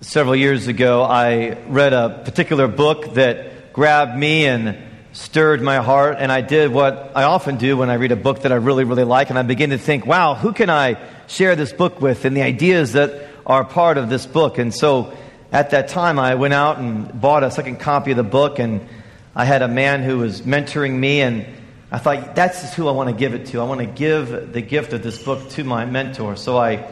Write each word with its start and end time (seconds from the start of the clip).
several 0.00 0.34
years 0.34 0.66
ago, 0.66 1.02
I 1.02 1.58
read 1.68 1.92
a 1.92 2.22
particular 2.24 2.68
book 2.68 3.14
that 3.14 3.72
grabbed 3.72 4.18
me 4.18 4.46
and 4.46 4.78
stirred 5.12 5.60
my 5.60 5.76
heart. 5.76 6.16
And 6.18 6.32
I 6.32 6.40
did 6.40 6.72
what 6.72 7.12
I 7.14 7.24
often 7.24 7.56
do 7.56 7.76
when 7.76 7.90
I 7.90 7.94
read 7.94 8.12
a 8.12 8.16
book 8.16 8.42
that 8.42 8.52
I 8.52 8.56
really, 8.56 8.84
really 8.84 9.04
like. 9.04 9.30
And 9.30 9.38
I 9.38 9.42
begin 9.42 9.70
to 9.70 9.78
think, 9.78 10.06
wow, 10.06 10.34
who 10.34 10.52
can 10.52 10.70
I 10.70 10.96
share 11.26 11.54
this 11.54 11.72
book 11.72 12.00
with 12.00 12.24
and 12.24 12.36
the 12.36 12.42
ideas 12.42 12.92
that 12.92 13.28
are 13.46 13.64
part 13.64 13.98
of 13.98 14.08
this 14.08 14.24
book? 14.24 14.58
And 14.58 14.74
so 14.74 15.12
at 15.52 15.70
that 15.70 15.88
time, 15.88 16.18
I 16.18 16.34
went 16.34 16.54
out 16.54 16.78
and 16.78 17.20
bought 17.20 17.44
a 17.44 17.50
second 17.50 17.80
copy 17.80 18.12
of 18.12 18.16
the 18.16 18.22
book. 18.22 18.58
And 18.58 18.88
I 19.34 19.44
had 19.44 19.60
a 19.60 19.68
man 19.68 20.02
who 20.02 20.18
was 20.18 20.42
mentoring 20.42 20.98
me. 20.98 21.20
And 21.20 21.44
I 21.92 21.98
thought, 21.98 22.34
that's 22.34 22.72
who 22.72 22.88
I 22.88 22.92
want 22.92 23.10
to 23.10 23.16
give 23.16 23.34
it 23.34 23.46
to. 23.48 23.60
I 23.60 23.64
want 23.64 23.80
to 23.80 23.86
give 23.86 24.52
the 24.54 24.62
gift 24.62 24.94
of 24.94 25.02
this 25.02 25.22
book 25.22 25.50
to 25.50 25.64
my 25.64 25.84
mentor. 25.84 26.36
So 26.36 26.56
I 26.56 26.90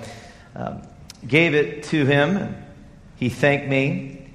um, 0.55 0.83
gave 1.27 1.55
it 1.55 1.85
to 1.85 2.05
him. 2.05 2.65
He 3.19 3.29
thanked 3.29 3.69
me. 3.69 4.27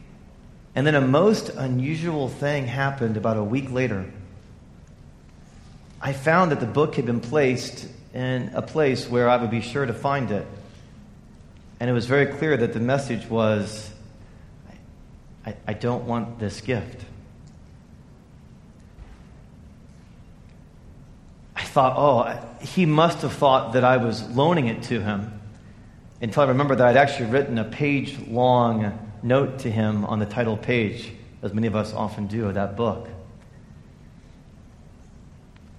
And 0.75 0.85
then 0.85 0.95
a 0.95 1.01
most 1.01 1.49
unusual 1.49 2.29
thing 2.29 2.65
happened 2.67 3.15
about 3.15 3.37
a 3.37 3.43
week 3.43 3.71
later. 3.71 4.11
I 6.01 6.13
found 6.13 6.51
that 6.51 6.59
the 6.59 6.65
book 6.65 6.95
had 6.95 7.05
been 7.05 7.21
placed 7.21 7.87
in 8.13 8.51
a 8.53 8.61
place 8.61 9.07
where 9.07 9.29
I 9.29 9.37
would 9.37 9.51
be 9.51 9.61
sure 9.61 9.85
to 9.85 9.93
find 9.93 10.31
it. 10.31 10.45
And 11.79 11.89
it 11.89 11.93
was 11.93 12.05
very 12.07 12.25
clear 12.25 12.57
that 12.57 12.73
the 12.73 12.79
message 12.79 13.29
was 13.29 13.89
I, 15.45 15.55
I 15.67 15.73
don't 15.73 16.05
want 16.05 16.39
this 16.39 16.61
gift. 16.61 17.05
I 21.55 21.63
thought, 21.63 21.95
oh, 21.97 22.65
he 22.65 22.85
must 22.85 23.21
have 23.21 23.33
thought 23.33 23.73
that 23.73 23.83
I 23.83 23.97
was 23.97 24.27
loaning 24.29 24.67
it 24.67 24.83
to 24.83 25.01
him 25.01 25.32
until 26.21 26.43
I 26.43 26.47
remember 26.47 26.75
that 26.75 26.87
I'd 26.87 26.97
actually 26.97 27.29
written 27.29 27.57
a 27.57 27.63
page 27.63 28.17
long 28.27 29.11
note 29.23 29.59
to 29.59 29.71
him 29.71 30.05
on 30.05 30.19
the 30.19 30.25
title 30.25 30.57
page, 30.57 31.11
as 31.41 31.53
many 31.53 31.67
of 31.67 31.75
us 31.75 31.93
often 31.93 32.27
do 32.27 32.47
of 32.47 32.53
that 32.53 32.75
book. 32.75 33.07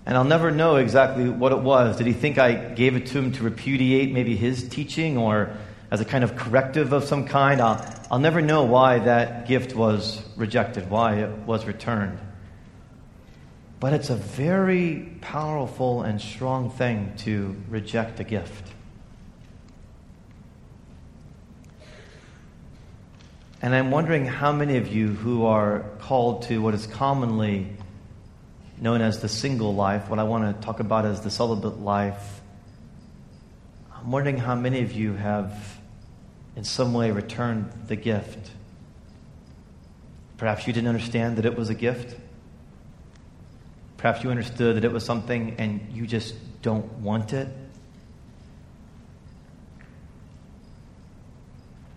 And 0.07 0.19
I'll 0.19 0.25
never 0.25 0.51
know 0.51 0.77
exactly 0.77 1.29
what 1.29 1.53
it 1.53 1.61
was. 1.61 1.97
Did 1.97 2.07
he 2.07 2.13
think 2.13 2.37
I 2.37 2.53
gave 2.53 2.95
it 2.95 3.07
to 3.07 3.19
him 3.19 3.33
to 3.33 3.43
repudiate 3.43 4.13
maybe 4.13 4.37
his 4.37 4.69
teaching 4.69 5.17
or 5.17 5.57
as 5.91 6.01
a 6.01 6.05
kind 6.05 6.25
of 6.25 6.37
corrective 6.37 6.93
of 6.93 7.05
some 7.05 7.27
kind? 7.27 7.61
I'll, 7.61 7.83
I'll 8.11 8.19
never 8.19 8.43
know 8.43 8.65
why 8.65 8.99
that 8.99 9.47
gift 9.47 9.75
was 9.75 10.23
rejected, 10.37 10.91
why 10.91 11.17
it 11.17 11.31
was 11.47 11.65
returned. 11.65 12.19
But 13.81 13.95
it's 13.95 14.11
a 14.11 14.17
very 14.17 15.17
powerful 15.23 16.03
and 16.03 16.21
strong 16.21 16.71
thing 16.71 17.15
to 17.19 17.57
reject 17.69 18.21
a 18.21 18.25
gift. 18.25 18.74
And 23.65 23.75
I'm 23.75 23.91
wondering 23.91 24.27
how 24.27 24.53
many 24.53 24.77
of 24.77 24.89
you 24.89 25.09
who 25.09 25.47
are 25.47 25.87
called 26.01 26.43
to 26.49 26.61
what 26.61 26.75
is 26.75 26.87
commonly 26.87 27.67
known 28.79 29.01
as 29.01 29.21
the 29.21 29.29
single 29.31 29.75
life, 29.75 30.11
what 30.11 30.19
I 30.19 30.25
want 30.25 30.55
to 30.55 30.67
talk 30.67 30.81
about 30.81 31.07
as 31.07 31.23
the 31.23 31.31
celibate 31.31 31.81
life, 31.81 32.43
I'm 33.91 34.11
wondering 34.11 34.37
how 34.37 34.55
many 34.55 34.83
of 34.83 34.93
you 34.93 35.15
have 35.15 35.81
in 36.57 36.65
some 36.65 36.93
way 36.93 37.11
returned 37.11 37.73
the 37.87 37.97
gift. 37.97 38.51
Perhaps 40.37 40.67
you 40.67 40.75
didn't 40.75 40.89
understand 40.89 41.39
that 41.39 41.47
it 41.47 41.57
was 41.57 41.71
a 41.71 41.75
gift. 41.75 42.21
Perhaps 43.97 44.23
you 44.25 44.31
understood 44.31 44.77
that 44.77 44.85
it 44.85 44.93
was 44.93 45.07
something 45.07 45.57
and 45.57 45.81
you 45.91 46.07
just 46.07 46.35
don't 46.61 46.93
want 46.99 47.33
it. 47.33 47.49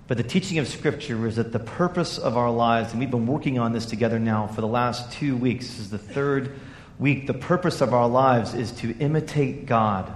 But 0.08 0.16
the 0.16 0.24
teaching 0.24 0.58
of 0.58 0.70
Scripture 0.70 1.28
is 1.28 1.36
that 1.36 1.52
the 1.52 1.60
purpose 1.60 2.18
of 2.18 2.38
our 2.38 2.50
lives, 2.50 2.92
and 2.92 3.00
we've 3.00 3.12
been 3.12 3.28
working 3.28 3.60
on 3.60 3.74
this 3.74 3.86
together 3.86 4.20
now 4.20 4.48
for 4.48 4.62
the 4.62 4.68
last 4.68 5.12
two 5.12 5.36
weeks, 5.36 5.68
this 5.68 5.80
is 5.80 5.90
the 5.90 5.98
third 5.98 6.58
week. 6.98 7.28
The 7.28 7.34
purpose 7.34 7.82
of 7.82 7.94
our 7.94 8.08
lives 8.08 8.54
is 8.54 8.72
to 8.74 8.98
imitate 9.00 9.66
God. 9.66 10.14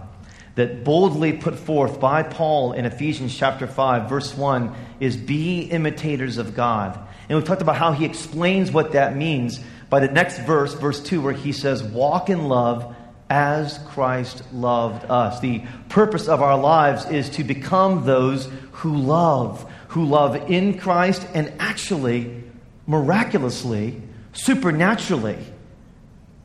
That 0.56 0.84
boldly 0.84 1.34
put 1.34 1.56
forth 1.56 2.00
by 2.00 2.24
Paul 2.24 2.74
in 2.74 2.86
Ephesians 2.86 3.38
chapter 3.38 3.68
5, 3.68 4.10
verse 4.10 4.36
1, 4.36 4.74
is 5.02 5.18
be 5.18 5.64
imitators 5.64 6.38
of 6.38 6.56
God. 6.56 6.98
And 7.28 7.38
we've 7.38 7.48
talked 7.48 7.62
about 7.62 7.78
how 7.78 7.92
he 7.92 8.06
explains 8.06 8.72
what 8.72 8.94
that 8.94 9.16
means 9.16 9.60
by 9.90 10.00
the 10.00 10.12
next 10.12 10.40
verse, 10.40 10.74
verse 10.74 11.02
2, 11.04 11.22
where 11.22 11.34
he 11.34 11.52
says, 11.52 11.84
Walk 11.84 12.30
in 12.30 12.46
love 12.48 12.96
as 13.30 13.78
Christ 13.88 14.44
loved 14.54 15.06
us. 15.10 15.40
The 15.40 15.64
purpose 15.88 16.28
of 16.28 16.42
our 16.42 16.58
lives 16.58 17.06
is 17.06 17.30
to 17.32 17.46
become 17.46 18.06
those 18.06 18.50
who 18.72 18.96
love 18.96 19.71
who 19.92 20.06
love 20.06 20.50
in 20.50 20.80
Christ 20.80 21.28
and 21.34 21.52
actually, 21.60 22.44
miraculously, 22.88 24.02
supernaturally, 24.32 25.38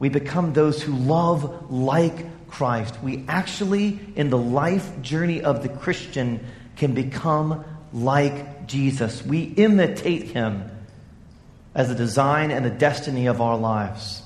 we 0.00 0.08
become 0.08 0.52
those 0.52 0.82
who 0.82 0.92
love 0.92 1.70
like 1.70 2.48
Christ. 2.50 3.00
We 3.04 3.24
actually, 3.28 4.00
in 4.16 4.30
the 4.30 4.38
life 4.38 5.00
journey 5.00 5.42
of 5.42 5.62
the 5.62 5.68
Christian, 5.68 6.44
can 6.74 6.92
become 6.92 7.64
like 7.92 8.66
Jesus. 8.66 9.24
We 9.24 9.42
imitate 9.42 10.24
him 10.24 10.68
as 11.72 11.88
the 11.88 11.94
design 11.94 12.50
and 12.50 12.64
the 12.64 12.70
destiny 12.70 13.26
of 13.26 13.40
our 13.40 13.56
lives. 13.56 14.22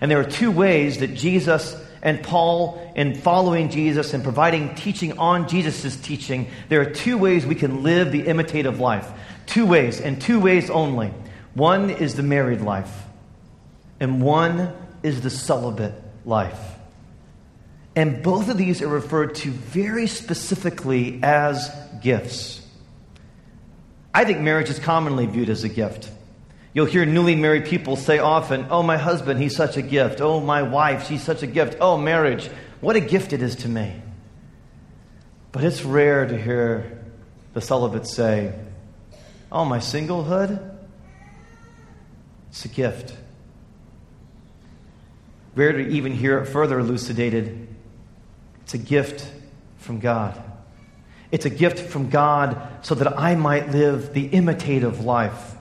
And 0.00 0.08
there 0.08 0.20
are 0.20 0.30
two 0.30 0.52
ways 0.52 0.98
that 0.98 1.16
Jesus 1.16 1.74
and 2.02 2.22
Paul 2.22 2.92
in 2.96 3.14
following 3.14 3.70
Jesus 3.70 4.14
and 4.14 4.24
providing 4.24 4.74
teaching 4.74 5.18
on 5.18 5.48
Jesus' 5.48 5.96
teaching, 5.96 6.48
there 6.68 6.80
are 6.80 6.90
two 6.90 7.18
ways 7.18 7.44
we 7.44 7.54
can 7.54 7.82
live 7.82 8.12
the 8.12 8.26
imitative 8.26 8.80
life. 8.80 9.08
Two 9.46 9.66
ways, 9.66 10.00
and 10.00 10.20
two 10.20 10.40
ways 10.40 10.70
only. 10.70 11.12
One 11.54 11.90
is 11.90 12.14
the 12.14 12.22
married 12.22 12.60
life, 12.60 12.92
and 13.98 14.22
one 14.22 14.72
is 15.02 15.20
the 15.22 15.30
celibate 15.30 15.94
life. 16.24 16.58
And 17.96 18.22
both 18.22 18.48
of 18.48 18.56
these 18.56 18.80
are 18.82 18.88
referred 18.88 19.34
to 19.36 19.50
very 19.50 20.06
specifically 20.06 21.18
as 21.22 21.70
gifts. 22.00 22.64
I 24.14 24.24
think 24.24 24.40
marriage 24.40 24.70
is 24.70 24.78
commonly 24.78 25.26
viewed 25.26 25.48
as 25.48 25.64
a 25.64 25.68
gift. 25.68 26.10
You'll 26.72 26.86
hear 26.86 27.04
newly 27.04 27.34
married 27.34 27.64
people 27.64 27.96
say 27.96 28.18
often, 28.18 28.66
Oh, 28.70 28.82
my 28.82 28.96
husband, 28.96 29.40
he's 29.40 29.56
such 29.56 29.76
a 29.76 29.82
gift. 29.82 30.20
Oh, 30.20 30.40
my 30.40 30.62
wife, 30.62 31.08
she's 31.08 31.22
such 31.22 31.42
a 31.42 31.46
gift. 31.46 31.76
Oh, 31.80 31.96
marriage, 31.96 32.48
what 32.80 32.94
a 32.96 33.00
gift 33.00 33.32
it 33.32 33.42
is 33.42 33.56
to 33.56 33.68
me. 33.68 34.00
But 35.52 35.64
it's 35.64 35.82
rare 35.82 36.26
to 36.26 36.40
hear 36.40 37.02
the 37.54 37.60
celibate 37.60 38.06
say, 38.06 38.54
Oh, 39.50 39.64
my 39.64 39.78
singlehood, 39.78 40.76
it's 42.50 42.64
a 42.64 42.68
gift. 42.68 43.16
Rare 45.56 45.72
to 45.72 45.88
even 45.88 46.12
hear 46.12 46.38
it 46.38 46.46
further 46.46 46.78
elucidated. 46.78 47.66
It's 48.62 48.74
a 48.74 48.78
gift 48.78 49.28
from 49.78 49.98
God. 49.98 50.40
It's 51.32 51.46
a 51.46 51.50
gift 51.50 51.80
from 51.80 52.10
God 52.10 52.56
so 52.82 52.94
that 52.94 53.18
I 53.18 53.34
might 53.34 53.70
live 53.70 54.14
the 54.14 54.26
imitative 54.26 55.04
life 55.04 55.56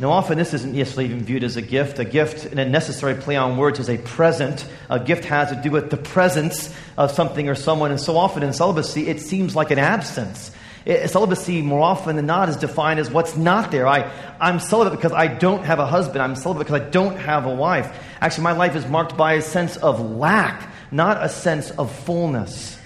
now, 0.00 0.12
often 0.12 0.38
this 0.38 0.54
isn't 0.54 0.72
necessarily 0.72 1.12
even 1.12 1.22
viewed 1.22 1.44
as 1.44 1.56
a 1.56 1.62
gift. 1.62 1.98
A 1.98 2.06
gift, 2.06 2.46
in 2.50 2.58
a 2.58 2.66
necessary 2.66 3.14
play 3.14 3.36
on 3.36 3.58
words, 3.58 3.78
is 3.78 3.90
a 3.90 3.98
present. 3.98 4.66
A 4.88 4.98
gift 4.98 5.26
has 5.26 5.50
to 5.50 5.60
do 5.62 5.70
with 5.70 5.90
the 5.90 5.98
presence 5.98 6.74
of 6.96 7.10
something 7.10 7.50
or 7.50 7.54
someone. 7.54 7.90
And 7.90 8.00
so 8.00 8.16
often 8.16 8.42
in 8.42 8.54
celibacy, 8.54 9.08
it 9.08 9.20
seems 9.20 9.54
like 9.54 9.70
an 9.70 9.78
absence. 9.78 10.52
It, 10.86 11.06
celibacy, 11.10 11.60
more 11.60 11.82
often 11.82 12.16
than 12.16 12.24
not, 12.24 12.48
is 12.48 12.56
defined 12.56 12.98
as 12.98 13.10
what's 13.10 13.36
not 13.36 13.70
there. 13.70 13.86
I, 13.86 14.10
I'm 14.40 14.58
celibate 14.58 14.98
because 14.98 15.12
I 15.12 15.26
don't 15.26 15.64
have 15.64 15.80
a 15.80 15.86
husband. 15.86 16.22
I'm 16.22 16.34
celibate 16.34 16.66
because 16.66 16.80
I 16.80 16.88
don't 16.88 17.18
have 17.18 17.44
a 17.44 17.54
wife. 17.54 17.94
Actually, 18.22 18.44
my 18.44 18.52
life 18.52 18.76
is 18.76 18.86
marked 18.86 19.18
by 19.18 19.34
a 19.34 19.42
sense 19.42 19.76
of 19.76 20.00
lack, 20.00 20.72
not 20.90 21.22
a 21.22 21.28
sense 21.28 21.70
of 21.72 21.94
fullness. 21.94 22.78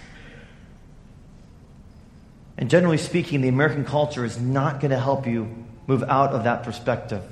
And 2.58 2.68
generally 2.68 2.98
speaking, 2.98 3.40
the 3.40 3.48
American 3.48 3.84
culture 3.84 4.24
is 4.24 4.40
not 4.40 4.80
going 4.80 4.90
to 4.90 4.98
help 4.98 5.28
you 5.28 5.64
move 5.86 6.02
out 6.04 6.30
of 6.30 6.44
that 6.44 6.62
perspective. 6.62 7.22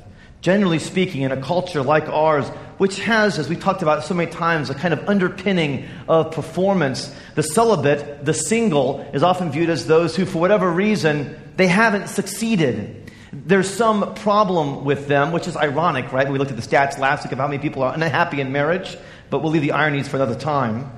Generally 0.41 0.81
speaking, 0.81 1.23
in 1.23 1.31
a 1.31 1.41
culture 1.41 1.83
like 1.83 2.09
ours, 2.09 2.49
which 2.79 2.99
has, 2.99 3.39
as 3.39 3.49
we 3.49 3.55
talked 3.55 3.81
about 3.81 4.03
so 4.05 4.13
many 4.13 4.29
times, 4.31 4.71
a 4.71 4.75
kind 4.75 4.93
of 4.93 5.09
underpinning 5.09 5.87
of 6.09 6.33
performance, 6.33 7.15
the 7.37 7.45
celibate, 7.45 8.25
the 8.25 8.35
single, 8.35 9.01
is 9.13 9.23
often 9.23 9.53
viewed 9.53 9.71
as 9.71 9.87
those 9.87 10.17
who, 10.17 10.27
for 10.27 10.41
whatever 10.41 10.69
reason, 10.69 11.39
they 11.57 11.69
haven't 11.69 12.09
succeeded. 12.09 13.13
There's 13.33 13.71
some 13.71 14.15
problem 14.17 14.85
with 14.85 15.07
them, 15.07 15.31
which 15.31 15.47
is 15.47 15.57
ironic, 15.57 16.13
right? 16.13 16.29
We 16.29 16.39
looked 16.39 16.51
at 16.51 16.57
the 16.57 16.67
stats 16.67 16.99
last 16.99 17.25
week 17.25 17.33
of 17.33 17.39
how 17.39 17.47
many 17.47 17.63
people 17.63 17.85
are 17.85 17.95
unhappy 17.95 18.41
in 18.41 18.51
marriage, 18.51 18.97
but 19.31 19.45
we'll 19.45 19.53
leave 19.53 19.63
the 19.63 19.73
ironies 19.73 20.09
for 20.09 20.17
another 20.17 20.35
time. 20.35 20.91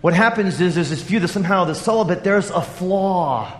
What 0.00 0.14
happens 0.14 0.60
is 0.60 0.74
there's 0.74 0.90
this 0.90 1.02
view 1.02 1.20
that 1.20 1.28
somehow 1.28 1.64
the 1.64 1.74
celibate, 1.76 2.24
there's 2.24 2.50
a 2.50 2.60
flaw 2.60 3.59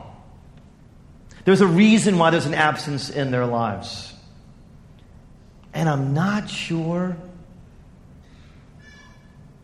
there's 1.45 1.61
a 1.61 1.67
reason 1.67 2.19
why 2.19 2.31
there's 2.31 2.47
an 2.47 2.55
absence 2.55 3.11
in 3.11 3.31
their 3.31 3.47
lives. 3.47 4.13
And 5.73 5.89
I'm 5.89 6.15
not 6.15 6.51
sure 6.51 7.17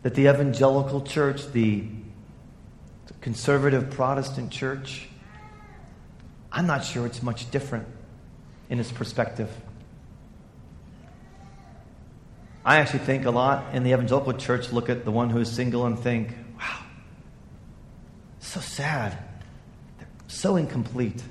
that 0.03 0.15
the 0.15 0.29
evangelical 0.29 1.01
church, 1.01 1.51
the 1.51 1.83
conservative 3.21 3.89
Protestant 3.91 4.51
church, 4.51 5.07
I'm 6.51 6.65
not 6.65 6.85
sure 6.85 7.05
it's 7.05 7.21
much 7.21 7.51
different 7.51 7.87
in 8.69 8.79
its 8.79 8.91
perspective. 8.91 9.49
I 12.65 12.77
actually 12.77 12.99
think 12.99 13.25
a 13.25 13.31
lot 13.31 13.73
in 13.75 13.83
the 13.83 13.93
evangelical 13.93 14.33
church 14.33 14.73
look 14.73 14.89
at 14.89 15.05
the 15.05 15.11
one 15.11 15.29
who 15.29 15.39
is 15.39 15.49
single 15.49 15.85
and 15.85 15.97
think, 15.97 16.33
wow, 16.59 16.79
so 18.39 18.59
sad. 18.59 19.17
They're 19.97 20.07
so 20.27 20.57
incomplete. 20.57 21.23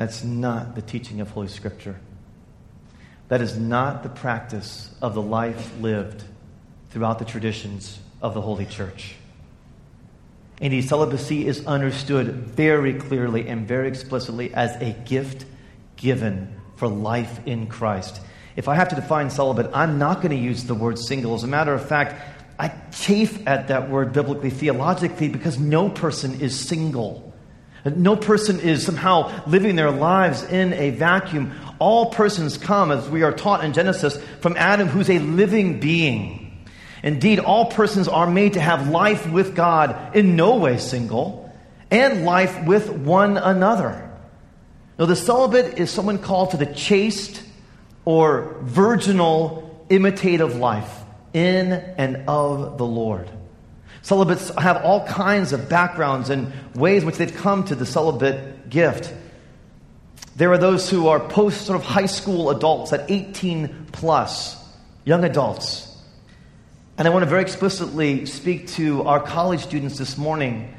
That's 0.00 0.24
not 0.24 0.76
the 0.76 0.80
teaching 0.80 1.20
of 1.20 1.28
Holy 1.28 1.48
Scripture. 1.48 2.00
That 3.28 3.42
is 3.42 3.58
not 3.58 4.02
the 4.02 4.08
practice 4.08 4.90
of 5.02 5.12
the 5.12 5.20
life 5.20 5.78
lived 5.78 6.24
throughout 6.88 7.18
the 7.18 7.26
traditions 7.26 7.98
of 8.22 8.32
the 8.32 8.40
Holy 8.40 8.64
Church. 8.64 9.16
Indeed, 10.58 10.88
celibacy 10.88 11.46
is 11.46 11.66
understood 11.66 12.28
very 12.28 12.94
clearly 12.94 13.46
and 13.46 13.68
very 13.68 13.88
explicitly 13.88 14.54
as 14.54 14.74
a 14.80 14.92
gift 15.04 15.44
given 15.96 16.58
for 16.76 16.88
life 16.88 17.46
in 17.46 17.66
Christ. 17.66 18.22
If 18.56 18.68
I 18.68 18.76
have 18.76 18.88
to 18.88 18.94
define 18.94 19.28
celibate, 19.28 19.70
I'm 19.74 19.98
not 19.98 20.22
going 20.22 20.30
to 20.30 20.42
use 20.42 20.64
the 20.64 20.74
word 20.74 20.98
single. 20.98 21.34
As 21.34 21.44
a 21.44 21.46
matter 21.46 21.74
of 21.74 21.86
fact, 21.86 22.14
I 22.58 22.72
chafe 22.90 23.46
at 23.46 23.68
that 23.68 23.90
word 23.90 24.14
biblically, 24.14 24.48
theologically, 24.48 25.28
because 25.28 25.58
no 25.58 25.90
person 25.90 26.40
is 26.40 26.58
single. 26.58 27.29
No 27.84 28.16
person 28.16 28.60
is 28.60 28.84
somehow 28.84 29.44
living 29.46 29.76
their 29.76 29.90
lives 29.90 30.42
in 30.42 30.72
a 30.74 30.90
vacuum. 30.90 31.52
All 31.78 32.06
persons 32.06 32.58
come, 32.58 32.90
as 32.90 33.08
we 33.08 33.22
are 33.22 33.32
taught 33.32 33.64
in 33.64 33.72
Genesis, 33.72 34.18
from 34.40 34.56
Adam, 34.56 34.88
who's 34.88 35.08
a 35.08 35.18
living 35.18 35.80
being. 35.80 36.66
Indeed, 37.02 37.38
all 37.38 37.66
persons 37.66 38.08
are 38.08 38.30
made 38.30 38.52
to 38.54 38.60
have 38.60 38.88
life 38.88 39.28
with 39.30 39.54
God, 39.54 40.14
in 40.14 40.36
no 40.36 40.56
way 40.56 40.76
single, 40.76 41.50
and 41.90 42.24
life 42.24 42.64
with 42.66 42.90
one 42.90 43.38
another. 43.38 44.10
Now, 44.98 45.06
the 45.06 45.16
celibate 45.16 45.78
is 45.78 45.90
someone 45.90 46.18
called 46.18 46.50
to 46.50 46.58
the 46.58 46.66
chaste 46.66 47.42
or 48.04 48.56
virginal 48.60 49.86
imitative 49.88 50.56
life 50.56 51.00
in 51.32 51.72
and 51.72 52.28
of 52.28 52.76
the 52.76 52.84
Lord. 52.84 53.30
Celibates 54.02 54.48
have 54.56 54.82
all 54.84 55.06
kinds 55.06 55.52
of 55.52 55.68
backgrounds 55.68 56.30
and 56.30 56.52
ways 56.74 57.02
in 57.02 57.06
which 57.06 57.16
they've 57.16 57.34
come 57.34 57.64
to 57.64 57.74
the 57.74 57.86
celibate 57.86 58.70
gift. 58.70 59.12
There 60.36 60.50
are 60.52 60.58
those 60.58 60.88
who 60.88 61.08
are 61.08 61.20
post 61.20 61.66
sort 61.66 61.78
of 61.78 61.84
high 61.84 62.06
school 62.06 62.50
adults 62.50 62.92
at 62.92 63.10
18 63.10 63.88
plus, 63.92 64.56
young 65.04 65.24
adults. 65.24 65.86
And 66.96 67.06
I 67.06 67.10
want 67.10 67.24
to 67.24 67.30
very 67.30 67.42
explicitly 67.42 68.26
speak 68.26 68.68
to 68.68 69.02
our 69.02 69.20
college 69.20 69.60
students 69.60 69.98
this 69.98 70.16
morning 70.16 70.74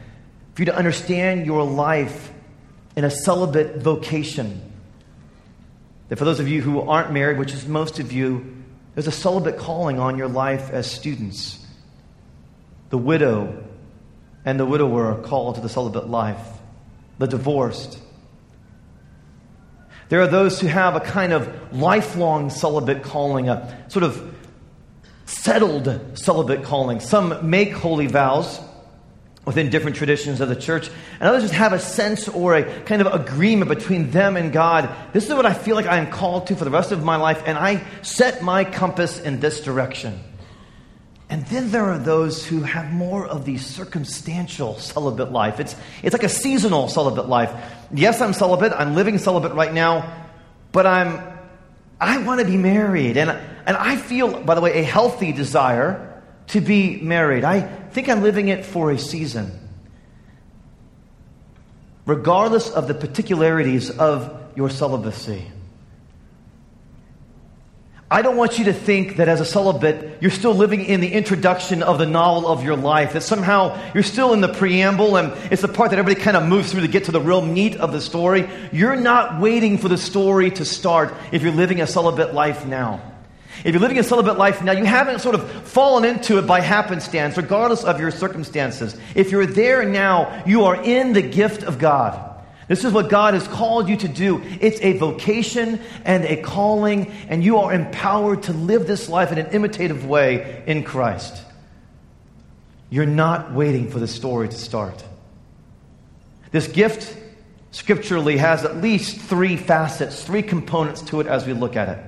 for 0.56 0.64
you 0.64 0.66
to 0.66 0.76
understand 0.76 1.46
your 1.46 1.64
life 1.64 2.32
in 2.96 3.04
a 3.04 3.12
celibate 3.12 3.78
vocation. 3.78 4.62
That 6.10 6.18
for 6.18 6.26
those 6.26 6.40
of 6.40 6.48
you 6.48 6.62
who 6.62 6.82
aren't 6.82 7.12
married, 7.12 7.38
which 7.38 7.54
is 7.54 7.68
most 7.68 8.00
of 8.00 8.12
you, 8.12 8.64
there's 8.96 9.08
a 9.08 9.12
celibate 9.12 9.58
calling 9.58 10.00
on 10.00 10.18
your 10.18 10.28
life 10.28 10.70
as 10.72 10.90
students. 10.90 11.61
The 12.92 12.98
widow 12.98 13.64
and 14.46 14.60
the 14.60 14.66
widower 14.66 15.14
are 15.14 15.22
called 15.22 15.56
to 15.56 15.62
the 15.62 15.70
celibate 15.70 16.10
life, 16.10 16.46
the 17.18 17.28
divorced. 17.28 18.00
There 20.10 20.22
are 20.22 20.28
those 20.28 20.60
who 20.60 20.68
have 20.68 20.96
a 20.96 21.00
kind 21.00 21.32
of 21.32 21.74
lifelong 21.74 22.50
celibate 22.50 23.02
calling, 23.02 23.50
a 23.50 23.86
sort 23.88 24.04
of 24.04 24.36
settled 25.26 26.18
celibate 26.20 26.64
calling. 26.64 27.00
Some 27.00 27.50
make 27.50 27.72
holy 27.72 28.08
vows 28.08 28.60
within 29.46 29.70
different 29.70 29.96
traditions 29.96 30.42
of 30.42 30.50
the 30.50 30.56
church. 30.56 30.90
And 31.20 31.24
others 31.24 31.44
just 31.44 31.54
have 31.54 31.74
a 31.74 31.80
sense 31.80 32.28
or 32.28 32.56
a 32.56 32.82
kind 32.84 33.02
of 33.02 33.14
agreement 33.14 33.70
between 33.70 34.12
them 34.12 34.38
and 34.38 34.52
God. 34.52 34.94
This 35.14 35.28
is 35.28 35.34
what 35.34 35.46
I 35.46 35.54
feel 35.54 35.76
like 35.76 35.88
I 35.88 35.98
am 35.98 36.12
called 36.12 36.48
to 36.48 36.56
for 36.56 36.66
the 36.66 36.72
rest 36.72 36.92
of 36.92 37.04
my 37.04 37.16
life, 37.16 37.42
and 37.46 37.58
I 37.58 37.84
set 38.02 38.44
my 38.44 38.66
compass 38.66 39.20
in 39.20 39.40
this 39.40 39.62
direction. 39.62 40.20
And 41.32 41.46
then 41.46 41.72
there 41.72 41.86
are 41.86 41.98
those 41.98 42.46
who 42.46 42.62
have 42.64 42.92
more 42.92 43.26
of 43.26 43.46
the 43.46 43.58
circumstantial 43.58 44.78
celibate 44.78 45.32
life. 45.32 45.62
It's, 45.62 45.78
it's 46.04 46.12
like 46.12 46.24
a 46.24 46.30
seasonal 46.30 46.90
celibate 46.90 47.30
life. 47.30 47.50
Yes, 47.94 48.20
I'm 48.20 48.34
celibate. 48.34 48.74
I'm 48.74 48.96
living 48.96 49.18
celibate 49.18 49.54
right 49.54 49.74
now, 49.74 50.28
but 50.74 50.86
I'm, 50.86 51.24
I 52.02 52.18
want 52.18 52.42
to 52.42 52.46
be 52.46 52.58
married. 52.58 53.16
And, 53.16 53.30
and 53.30 53.78
I 53.78 53.96
feel, 53.96 54.42
by 54.42 54.56
the 54.56 54.62
way, 54.62 54.80
a 54.80 54.84
healthy 54.84 55.32
desire 55.32 56.22
to 56.48 56.60
be 56.60 56.98
married. 56.98 57.46
I 57.46 57.62
think 57.62 58.10
I'm 58.10 58.24
living 58.24 58.50
it 58.50 58.66
for 58.66 58.92
a 58.92 59.00
season. 59.00 59.58
Regardless 62.06 62.70
of 62.70 62.90
the 62.90 62.94
particularities 62.94 63.90
of 63.90 64.38
your 64.58 64.70
celibacy. 64.70 65.46
I 68.12 68.22
don't 68.22 68.36
want 68.36 68.60
you 68.60 68.66
to 68.66 68.74
think 68.74 69.16
that 69.16 69.30
as 69.30 69.40
a 69.40 69.46
celibate, 69.46 70.18
you're 70.22 70.32
still 70.32 70.54
living 70.54 70.84
in 70.84 71.00
the 71.00 71.14
introduction 71.14 71.82
of 71.82 71.98
the 71.98 72.06
novel 72.06 72.46
of 72.46 72.62
your 72.62 72.76
life, 72.76 73.14
that 73.14 73.24
somehow 73.24 73.82
you're 73.94 74.04
still 74.04 74.34
in 74.34 74.42
the 74.42 74.54
preamble 74.54 75.16
and 75.16 75.32
it's 75.50 75.62
the 75.62 75.70
part 75.70 75.92
that 75.92 76.00
everybody 76.00 76.22
kind 76.22 76.36
of 76.36 76.46
moves 76.46 76.74
through 76.74 76.82
to 76.82 76.90
get 76.90 77.06
to 77.06 77.14
the 77.14 77.22
real 77.22 77.42
meat 77.42 77.78
of 77.78 77.94
the 77.94 78.02
story. 78.02 78.50
You're 78.74 78.98
not 78.98 79.40
waiting 79.40 79.78
for 79.78 79.88
the 79.88 79.98
story 79.98 80.52
to 80.52 80.66
start 80.66 81.14
if 81.32 81.42
you're 81.42 81.54
living 81.54 81.80
a 81.80 81.88
celibate 81.88 82.34
life 82.34 82.66
now. 82.66 83.02
If 83.64 83.74
you're 83.74 83.82
living 83.82 83.98
a 83.98 84.04
celibate 84.04 84.38
life 84.38 84.62
now, 84.62 84.74
you 84.74 84.84
haven't 84.84 85.20
sort 85.20 85.36
of 85.36 85.50
fallen 85.50 86.04
into 86.04 86.38
it 86.38 86.46
by 86.46 86.60
happenstance, 86.60 87.38
regardless 87.38 87.86
of 87.86 88.02
your 88.02 88.12
circumstances. 88.12 88.98
If 89.16 89.32
you're 89.32 89.46
there 89.46 89.86
now, 89.86 90.44
you 90.46 90.66
are 90.66 90.84
in 90.84 91.14
the 91.14 91.22
gift 91.22 91.64
of 91.64 91.80
God. 91.80 92.31
This 92.72 92.86
is 92.86 92.94
what 92.94 93.10
God 93.10 93.34
has 93.34 93.46
called 93.50 93.90
you 93.90 93.98
to 93.98 94.08
do. 94.08 94.42
It's 94.62 94.80
a 94.80 94.98
vocation 94.98 95.82
and 96.06 96.24
a 96.24 96.42
calling, 96.42 97.12
and 97.28 97.44
you 97.44 97.58
are 97.58 97.74
empowered 97.74 98.44
to 98.44 98.54
live 98.54 98.88
this 98.88 99.10
life 99.10 99.34
in 99.34 99.38
an 99.38 99.48
imitative 99.48 100.06
way 100.06 100.64
in 100.66 100.86
Christ. 100.86 101.44
You're 102.90 103.06
not 103.06 103.52
waiting 103.52 103.92
for 103.92 104.00
the 104.00 104.08
story 104.08 104.48
to 104.48 104.56
start. 104.56 105.04
This 106.52 106.70
gift, 106.70 107.14
scripturally, 107.72 108.38
has 108.38 108.64
at 108.64 108.78
least 108.78 109.20
three 109.20 109.58
facets, 109.58 110.24
three 110.24 110.42
components 110.42 111.02
to 111.02 111.20
it 111.20 111.28
as 111.28 111.46
we 111.46 111.52
look 111.52 111.76
at 111.76 111.90
it. 111.90 112.06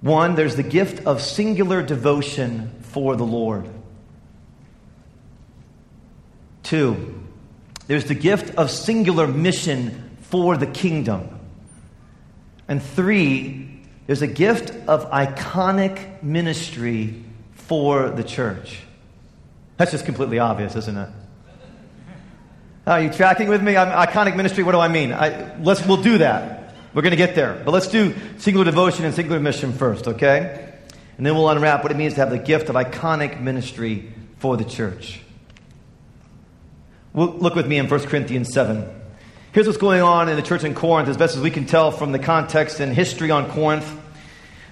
One, 0.00 0.36
there's 0.36 0.56
the 0.56 0.62
gift 0.62 1.04
of 1.04 1.20
singular 1.20 1.82
devotion 1.82 2.78
for 2.80 3.14
the 3.14 3.26
Lord. 3.26 3.68
Two, 6.62 7.25
there's 7.86 8.04
the 8.06 8.14
gift 8.14 8.54
of 8.56 8.70
singular 8.70 9.26
mission 9.26 10.16
for 10.22 10.56
the 10.56 10.66
kingdom. 10.66 11.28
And 12.68 12.82
three, 12.82 13.80
there's 14.06 14.22
a 14.22 14.26
gift 14.26 14.70
of 14.88 15.10
iconic 15.10 16.22
ministry 16.22 17.22
for 17.52 18.10
the 18.10 18.24
church. 18.24 18.80
That's 19.76 19.92
just 19.92 20.04
completely 20.04 20.38
obvious, 20.38 20.74
isn't 20.74 20.96
it? 20.96 21.08
Are 22.86 23.00
you 23.00 23.10
tracking 23.10 23.48
with 23.48 23.62
me? 23.62 23.76
I'm, 23.76 24.08
iconic 24.08 24.36
ministry, 24.36 24.62
what 24.62 24.72
do 24.72 24.78
I 24.78 24.88
mean? 24.88 25.12
I, 25.12 25.60
let's, 25.60 25.84
we'll 25.84 26.02
do 26.02 26.18
that. 26.18 26.74
We're 26.94 27.02
going 27.02 27.10
to 27.10 27.16
get 27.16 27.34
there. 27.34 27.60
But 27.64 27.72
let's 27.72 27.88
do 27.88 28.14
singular 28.38 28.64
devotion 28.64 29.04
and 29.04 29.14
singular 29.14 29.40
mission 29.40 29.72
first, 29.72 30.06
okay? 30.08 30.72
And 31.16 31.26
then 31.26 31.34
we'll 31.34 31.48
unwrap 31.48 31.82
what 31.82 31.90
it 31.92 31.96
means 31.96 32.14
to 32.14 32.20
have 32.20 32.30
the 32.30 32.38
gift 32.38 32.68
of 32.68 32.76
iconic 32.76 33.40
ministry 33.40 34.12
for 34.38 34.56
the 34.56 34.64
church. 34.64 35.20
Look 37.16 37.54
with 37.54 37.66
me 37.66 37.78
in 37.78 37.88
1 37.88 38.00
Corinthians 38.00 38.52
7. 38.52 38.86
Here's 39.52 39.66
what's 39.66 39.78
going 39.78 40.02
on 40.02 40.28
in 40.28 40.36
the 40.36 40.42
church 40.42 40.64
in 40.64 40.74
Corinth, 40.74 41.08
as 41.08 41.16
best 41.16 41.34
as 41.34 41.42
we 41.42 41.50
can 41.50 41.64
tell 41.64 41.90
from 41.90 42.12
the 42.12 42.18
context 42.18 42.78
and 42.78 42.92
history 42.92 43.30
on 43.30 43.50
Corinth. 43.50 43.90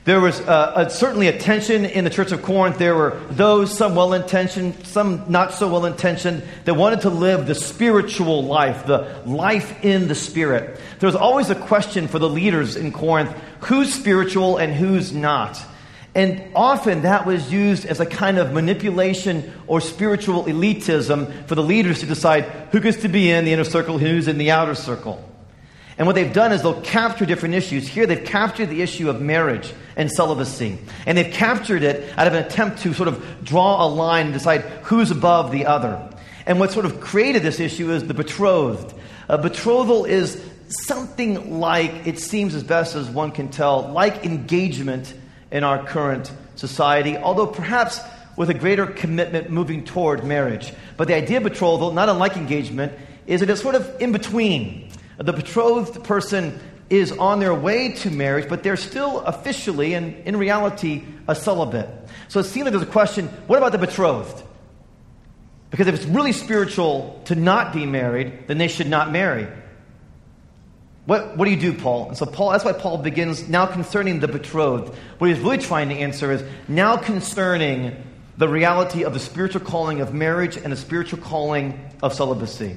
There 0.04 0.20
was 0.20 0.38
uh, 0.42 0.86
a, 0.86 0.90
certainly 0.90 1.28
a 1.28 1.38
tension 1.38 1.86
in 1.86 2.04
the 2.04 2.10
church 2.10 2.32
of 2.32 2.42
Corinth. 2.42 2.76
There 2.76 2.94
were 2.94 3.18
those, 3.30 3.74
some 3.74 3.94
well 3.94 4.12
intentioned, 4.12 4.86
some 4.86 5.24
not 5.28 5.54
so 5.54 5.68
well 5.68 5.86
intentioned, 5.86 6.42
that 6.66 6.74
wanted 6.74 7.00
to 7.02 7.08
live 7.08 7.46
the 7.46 7.54
spiritual 7.54 8.44
life, 8.44 8.84
the 8.84 9.22
life 9.24 9.82
in 9.82 10.08
the 10.08 10.14
spirit. 10.14 10.78
There 10.98 11.06
was 11.06 11.16
always 11.16 11.48
a 11.48 11.54
question 11.54 12.06
for 12.06 12.18
the 12.18 12.28
leaders 12.28 12.76
in 12.76 12.92
Corinth 12.92 13.34
who's 13.60 13.94
spiritual 13.94 14.58
and 14.58 14.74
who's 14.74 15.14
not. 15.14 15.58
And 16.14 16.52
often 16.54 17.02
that 17.02 17.26
was 17.26 17.52
used 17.52 17.86
as 17.86 17.98
a 17.98 18.06
kind 18.06 18.38
of 18.38 18.52
manipulation 18.52 19.52
or 19.66 19.80
spiritual 19.80 20.44
elitism 20.44 21.46
for 21.46 21.56
the 21.56 21.62
leaders 21.62 22.00
to 22.00 22.06
decide 22.06 22.44
who 22.70 22.78
gets 22.78 22.98
to 22.98 23.08
be 23.08 23.30
in 23.30 23.44
the 23.44 23.52
inner 23.52 23.64
circle, 23.64 23.98
who's 23.98 24.28
in 24.28 24.38
the 24.38 24.52
outer 24.52 24.76
circle. 24.76 25.28
And 25.98 26.06
what 26.06 26.14
they've 26.14 26.32
done 26.32 26.52
is 26.52 26.62
they'll 26.62 26.80
capture 26.80 27.26
different 27.26 27.54
issues. 27.54 27.86
Here 27.86 28.06
they've 28.06 28.24
captured 28.24 28.66
the 28.66 28.82
issue 28.82 29.10
of 29.10 29.20
marriage 29.20 29.72
and 29.96 30.10
celibacy. 30.10 30.78
And 31.06 31.16
they've 31.18 31.32
captured 31.32 31.82
it 31.82 32.12
out 32.16 32.26
of 32.26 32.34
an 32.34 32.44
attempt 32.44 32.82
to 32.82 32.94
sort 32.94 33.08
of 33.08 33.44
draw 33.44 33.84
a 33.84 33.88
line 33.88 34.26
and 34.26 34.34
decide 34.34 34.62
who's 34.82 35.10
above 35.10 35.50
the 35.50 35.66
other. 35.66 36.10
And 36.46 36.60
what 36.60 36.72
sort 36.72 36.84
of 36.84 37.00
created 37.00 37.42
this 37.42 37.60
issue 37.60 37.90
is 37.90 38.06
the 38.06 38.14
betrothed. 38.14 38.94
A 39.28 39.38
betrothal 39.38 40.04
is 40.04 40.44
something 40.68 41.58
like, 41.60 42.06
it 42.06 42.18
seems 42.18 42.54
as 42.54 42.62
best 42.62 42.96
as 42.96 43.08
one 43.08 43.30
can 43.30 43.48
tell, 43.48 43.88
like 43.92 44.24
engagement 44.24 45.14
in 45.50 45.64
our 45.64 45.84
current 45.84 46.32
society, 46.56 47.16
although 47.16 47.46
perhaps 47.46 48.00
with 48.36 48.50
a 48.50 48.54
greater 48.54 48.86
commitment 48.86 49.50
moving 49.50 49.84
toward 49.84 50.24
marriage. 50.24 50.72
But 50.96 51.08
the 51.08 51.14
idea 51.14 51.38
of 51.38 51.44
betrothal, 51.44 51.92
not 51.92 52.08
unlike 52.08 52.36
engagement, 52.36 52.92
is 53.26 53.40
that 53.40 53.50
it's 53.50 53.62
sort 53.62 53.74
of 53.74 54.00
in 54.00 54.12
between. 54.12 54.90
The 55.18 55.32
betrothed 55.32 56.02
person 56.04 56.58
is 56.90 57.12
on 57.12 57.40
their 57.40 57.54
way 57.54 57.92
to 57.92 58.10
marriage, 58.10 58.48
but 58.48 58.62
they're 58.62 58.76
still 58.76 59.20
officially 59.20 59.94
and 59.94 60.14
in 60.26 60.36
reality 60.36 61.04
a 61.28 61.34
celibate. 61.34 61.88
So 62.28 62.40
it 62.40 62.44
seems 62.44 62.64
like 62.64 62.72
there's 62.72 62.82
a 62.82 62.86
question 62.86 63.28
what 63.46 63.56
about 63.56 63.72
the 63.72 63.78
betrothed? 63.78 64.42
Because 65.70 65.86
if 65.86 65.94
it's 65.94 66.04
really 66.04 66.32
spiritual 66.32 67.20
to 67.24 67.34
not 67.34 67.72
be 67.72 67.86
married, 67.86 68.46
then 68.46 68.58
they 68.58 68.68
should 68.68 68.88
not 68.88 69.10
marry. 69.10 69.48
What, 71.06 71.36
what 71.36 71.44
do 71.44 71.50
you 71.50 71.60
do, 71.60 71.74
Paul? 71.74 72.08
And 72.08 72.16
so 72.16 72.24
Paul, 72.24 72.52
that's 72.52 72.64
why 72.64 72.72
Paul 72.72 72.98
begins 72.98 73.48
now 73.48 73.66
concerning 73.66 74.20
the 74.20 74.28
betrothed. 74.28 74.94
What 75.18 75.28
he's 75.28 75.38
really 75.38 75.58
trying 75.58 75.90
to 75.90 75.94
answer 75.94 76.32
is 76.32 76.42
now 76.66 76.96
concerning 76.96 77.94
the 78.38 78.48
reality 78.48 79.04
of 79.04 79.12
the 79.12 79.20
spiritual 79.20 79.60
calling 79.60 80.00
of 80.00 80.14
marriage 80.14 80.56
and 80.56 80.72
the 80.72 80.76
spiritual 80.76 81.18
calling 81.20 81.78
of 82.02 82.14
celibacy. 82.14 82.76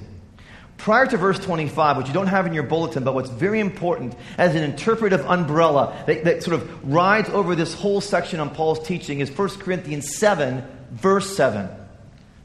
Prior 0.77 1.07
to 1.07 1.17
verse 1.17 1.39
25, 1.39 1.97
which 1.97 2.07
you 2.07 2.13
don't 2.13 2.27
have 2.27 2.45
in 2.45 2.53
your 2.53 2.63
bulletin, 2.63 3.03
but 3.03 3.15
what's 3.15 3.31
very 3.31 3.59
important 3.59 4.15
as 4.37 4.53
an 4.55 4.63
interpretive 4.63 5.25
umbrella 5.25 6.03
that, 6.05 6.23
that 6.25 6.43
sort 6.43 6.61
of 6.61 6.93
rides 6.93 7.29
over 7.29 7.55
this 7.55 7.73
whole 7.73 7.99
section 8.01 8.39
on 8.39 8.53
Paul's 8.53 8.85
teaching 8.85 9.19
is 9.19 9.31
1 9.31 9.49
Corinthians 9.59 10.15
7, 10.15 10.63
verse 10.91 11.35
7. 11.35 11.67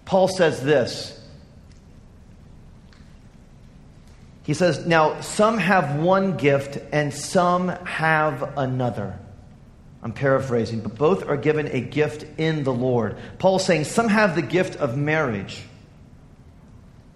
Paul 0.06 0.28
says 0.28 0.62
this. 0.62 1.18
He 4.42 4.54
says, 4.54 4.87
Now 4.87 5.20
some 5.20 5.58
have 5.58 5.96
one 5.96 6.37
gift 6.37 6.78
and 6.92 7.12
some 7.12 7.68
have 7.68 8.56
another. 8.56 9.18
I'm 10.02 10.12
paraphrasing, 10.12 10.80
but 10.80 10.96
both 10.96 11.28
are 11.28 11.37
given 11.37 11.68
a 11.68 11.80
gift 11.80 12.25
in 12.38 12.64
the 12.64 12.72
Lord. 12.72 13.16
Paul's 13.38 13.64
saying 13.64 13.84
some 13.84 14.08
have 14.08 14.34
the 14.34 14.42
gift 14.42 14.76
of 14.76 14.96
marriage. 14.96 15.62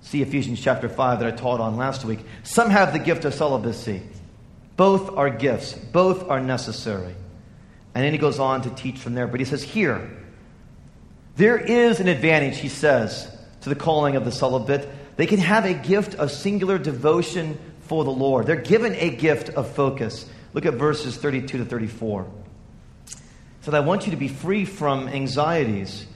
See 0.02 0.22
Ephesians 0.22 0.60
chapter 0.60 0.88
5 0.88 1.18
that 1.18 1.26
I 1.26 1.36
taught 1.36 1.60
on 1.60 1.76
last 1.76 2.04
week. 2.04 2.20
Some 2.44 2.70
have 2.70 2.92
the 2.92 3.00
gift 3.00 3.24
of 3.24 3.34
celibacy. 3.34 4.02
Both 4.76 5.16
are 5.16 5.30
gifts, 5.30 5.72
both 5.72 6.28
are 6.28 6.40
necessary. 6.40 7.14
And 7.94 8.04
then 8.04 8.12
he 8.12 8.18
goes 8.18 8.38
on 8.38 8.62
to 8.62 8.70
teach 8.70 8.98
from 8.98 9.14
there. 9.14 9.26
But 9.26 9.40
he 9.40 9.46
says, 9.46 9.64
Here, 9.64 10.08
there 11.34 11.58
is 11.58 11.98
an 11.98 12.06
advantage, 12.06 12.58
he 12.58 12.68
says, 12.68 13.26
to 13.62 13.68
the 13.68 13.74
calling 13.74 14.14
of 14.14 14.24
the 14.24 14.30
celibate. 14.30 14.88
They 15.16 15.26
can 15.26 15.38
have 15.38 15.64
a 15.64 15.74
gift 15.74 16.14
of 16.14 16.30
singular 16.30 16.78
devotion 16.78 17.58
for 17.82 18.04
the 18.04 18.10
Lord. 18.10 18.46
They're 18.46 18.56
given 18.56 18.94
a 18.94 19.10
gift 19.10 19.50
of 19.50 19.70
focus. 19.70 20.28
Look 20.52 20.66
at 20.66 20.74
verses 20.74 21.16
32 21.16 21.58
to 21.58 21.64
34. 21.64 22.30
So 23.62 23.72
I 23.72 23.80
want 23.80 24.06
you 24.06 24.12
to 24.12 24.16
be 24.16 24.28
free 24.28 24.64
from 24.64 25.08
anxieties 25.08 26.06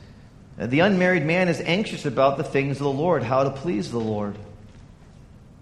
uh, 0.60 0.66
the 0.66 0.80
unmarried 0.80 1.24
man 1.24 1.48
is 1.48 1.58
anxious 1.62 2.04
about 2.04 2.36
the 2.36 2.44
things 2.44 2.76
of 2.76 2.82
the 2.82 2.92
Lord, 2.92 3.22
how 3.22 3.44
to 3.44 3.50
please 3.50 3.90
the 3.90 3.98
Lord. 3.98 4.36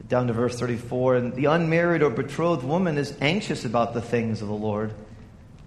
Down 0.08 0.26
to 0.26 0.32
verse 0.32 0.58
34. 0.58 1.16
And 1.16 1.34
the 1.34 1.44
unmarried 1.44 2.02
or 2.02 2.10
betrothed 2.10 2.64
woman 2.64 2.98
is 2.98 3.16
anxious 3.20 3.64
about 3.64 3.94
the 3.94 4.00
things 4.00 4.42
of 4.42 4.48
the 4.48 4.54
Lord, 4.54 4.92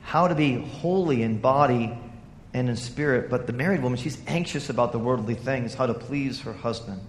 how 0.02 0.28
to 0.28 0.36
be 0.36 0.56
holy 0.56 1.24
in 1.24 1.40
body 1.40 1.98
and 2.54 2.68
in 2.68 2.76
spirit. 2.76 3.30
But 3.30 3.48
the 3.48 3.54
married 3.54 3.82
woman, 3.82 3.98
she's 3.98 4.18
anxious 4.28 4.70
about 4.70 4.92
the 4.92 5.00
worldly 5.00 5.36
things, 5.36 5.76
how 5.76 5.86
to 5.86 5.94
please 5.94 6.42
her 6.42 6.54
husband. 6.54 7.00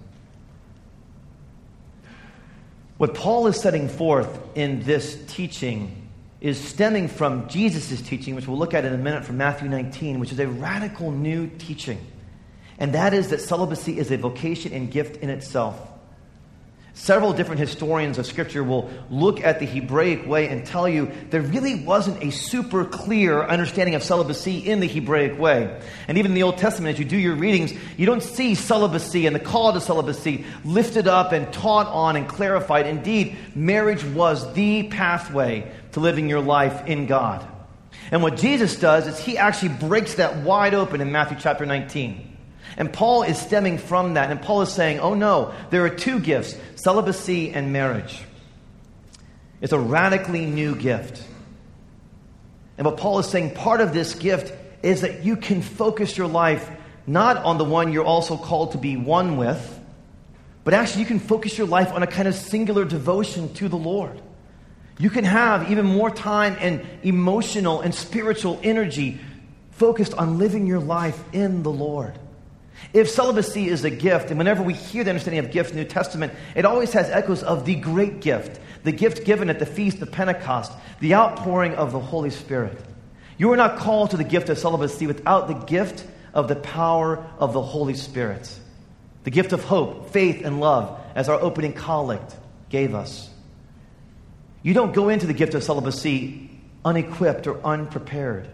What 2.99 3.15
Paul 3.15 3.47
is 3.47 3.61
setting 3.61 3.89
forth 3.89 4.39
in 4.55 4.83
this 4.85 5.23
teaching 5.27 6.09
is 6.41 6.59
stemming 6.59 7.09
from 7.09 7.49
Jesus' 7.49 8.01
teaching, 8.03 8.35
which 8.35 8.47
we'll 8.47 8.59
look 8.59 8.75
at 8.75 8.85
in 8.85 8.93
a 8.93 8.99
minute 8.99 9.25
from 9.25 9.37
Matthew 9.37 9.69
19, 9.69 10.19
which 10.21 10.33
is 10.33 10.39
a 10.39 10.49
radical 10.49 11.11
new 11.11 11.49
teaching 11.59 11.99
and 12.83 12.95
that 12.95 13.15
is 13.15 13.29
that 13.29 13.41
celibacy 13.41 13.97
is 13.97 14.11
a 14.11 14.17
vocation 14.17 14.73
and 14.73 14.91
gift 14.91 15.23
in 15.23 15.31
itself. 15.31 15.92
Several 16.95 17.33
different 17.33 17.59
historians 17.59 18.19
of 18.19 18.27
Scripture 18.27 18.63
will 18.63 18.91
look 19.09 19.41
at 19.41 19.61
the 19.61 19.65
Hebraic 19.65 20.27
way 20.27 20.49
and 20.49 20.67
tell 20.67 20.87
you 20.87 21.11
there 21.31 21.41
really 21.41 21.83
wasn't 21.83 22.23
a 22.23 22.31
super 22.31 22.85
clear 22.85 23.43
understanding 23.43 23.95
of 23.95 24.03
celibacy 24.03 24.59
in 24.59 24.81
the 24.81 24.87
Hebraic 24.87 25.39
way. 25.39 25.81
And 26.07 26.19
even 26.19 26.33
in 26.33 26.35
the 26.35 26.43
Old 26.43 26.59
Testament, 26.59 26.95
as 26.95 26.99
you 26.99 27.07
do 27.07 27.17
your 27.17 27.35
readings, 27.35 27.73
you 27.97 28.05
don't 28.05 28.23
see 28.23 28.55
celibacy 28.55 29.27
and 29.27 29.35
the 29.35 29.41
call 29.41 29.73
to 29.73 29.81
celibacy 29.81 30.45
lifted 30.67 31.09
up 31.09 31.33
and 31.33 31.51
taught 31.51 31.87
on 31.87 32.17
and 32.17 32.29
clarified. 32.29 32.87
Indeed, 32.87 33.37
marriage 33.55 34.05
was 34.05 34.53
the 34.53 34.83
pathway 34.89 35.73
to 35.93 36.01
living 36.01 36.29
your 36.29 36.41
life 36.41 36.87
in 36.87 37.07
God. 37.07 37.47
And 38.11 38.23
what 38.23 38.37
Jesus 38.37 38.77
does 38.77 39.07
is 39.07 39.19
he 39.19 39.39
actually 39.39 39.71
breaks 39.71 40.17
that 40.17 40.43
wide 40.43 40.75
open 40.75 41.01
in 41.01 41.11
Matthew 41.11 41.39
chapter 41.41 41.65
19. 41.65 42.32
And 42.77 42.93
Paul 42.93 43.23
is 43.23 43.39
stemming 43.39 43.79
from 43.79 44.15
that. 44.15 44.31
And 44.31 44.41
Paul 44.41 44.63
is 44.63 44.73
saying, 44.73 45.01
oh 45.01 45.15
no, 45.15 45.55
there 45.71 45.85
are 45.85 45.91
two 45.91 46.21
gifts 46.21 46.57
celibacy 46.77 47.51
and 47.51 47.73
marriage. 47.73 48.23
It's 49.61 49.73
a 49.73 49.79
radically 49.79 50.47
new 50.47 50.75
gift. 50.75 51.23
And 52.77 52.87
what 52.87 52.97
Paul 52.97 53.19
is 53.21 53.29
saying, 53.29 53.55
part 53.55 53.81
of 53.81 53.93
this 53.93 54.15
gift 54.15 54.53
is 54.83 55.03
that 55.03 55.25
you 55.25 55.37
can 55.37 55.63
focus 55.63 56.17
your 56.17 56.27
life 56.27 56.69
not 57.07 57.37
on 57.37 57.59
the 57.59 57.65
one 57.65 57.93
you're 57.93 58.05
also 58.05 58.37
called 58.37 58.73
to 58.73 58.79
be 58.79 58.97
one 58.97 59.37
with, 59.37 59.81
but 60.65 60.75
actually 60.75 61.03
you 61.03 61.07
can 61.07 61.21
focus 61.21 61.57
your 61.59 61.67
life 61.67 61.93
on 61.93 62.03
a 62.03 62.07
kind 62.07 62.29
of 62.29 62.35
singular 62.35 62.85
devotion 62.85 63.53
to 63.55 63.69
the 63.69 63.77
Lord. 63.77 64.21
You 64.99 65.11
can 65.11 65.25
have 65.25 65.71
even 65.71 65.87
more 65.87 66.11
time 66.11 66.57
and 66.61 66.85
emotional 67.03 67.81
and 67.81 67.95
spiritual 67.95 68.61
energy 68.63 69.21
focused 69.73 70.15
on 70.15 70.39
living 70.39 70.67
your 70.67 70.79
life 70.81 71.23
in 71.33 71.63
the 71.63 71.73
Lord. 71.73 72.19
If 72.93 73.09
celibacy 73.09 73.69
is 73.69 73.85
a 73.85 73.91
gift, 73.91 74.31
and 74.31 74.39
whenever 74.39 74.63
we 74.63 74.75
hear 74.75 75.05
the 75.05 75.11
understanding 75.11 75.45
of 75.45 75.51
gift 75.51 75.71
in 75.71 75.77
the 75.77 75.83
New 75.83 75.89
Testament, 75.89 76.33
it 76.55 76.65
always 76.65 76.93
has 76.93 77.09
echoes 77.11 77.43
of 77.43 77.65
the 77.65 77.75
great 77.77 78.21
gift, 78.21 78.61
the 78.85 78.93
gift 78.93 79.25
given 79.25 79.49
at 79.49 79.59
the 79.59 79.67
feast 79.67 80.03
of 80.03 80.13
Pentecost, 80.13 80.73
the 81.01 81.15
outpouring 81.15 81.75
of 81.75 81.93
the 81.93 82.01
Holy 82.01 82.31
Spirit. 82.31 82.79
You 83.39 83.53
are 83.53 83.57
not 83.57 83.79
called 83.79 84.11
to 84.11 84.17
the 84.17 84.25
gift 84.25 84.49
of 84.49 84.59
celibacy 84.59 85.07
without 85.07 85.49
the 85.49 85.55
gift 85.55 86.07
of 86.35 86.49
the 86.49 86.57
power 86.57 87.25
of 87.39 87.53
the 87.53 87.63
Holy 87.63 87.95
Spirit, 87.95 88.53
the 89.25 89.31
gift 89.31 89.53
of 89.53 89.65
hope, 89.65 90.11
faith, 90.11 90.45
and 90.45 90.61
love, 90.61 90.99
as 91.15 91.29
our 91.29 91.41
opening 91.41 91.73
collect 91.73 92.37
gave 92.69 92.95
us. 92.95 93.31
You 94.63 94.75
don't 94.75 94.95
go 94.95 95.09
into 95.09 95.27
the 95.27 95.35
gift 95.35 95.55
of 95.55 95.63
celibacy 95.63 96.51
unequipped 96.85 97.47
or 97.47 97.61
unprepared. 97.65 98.49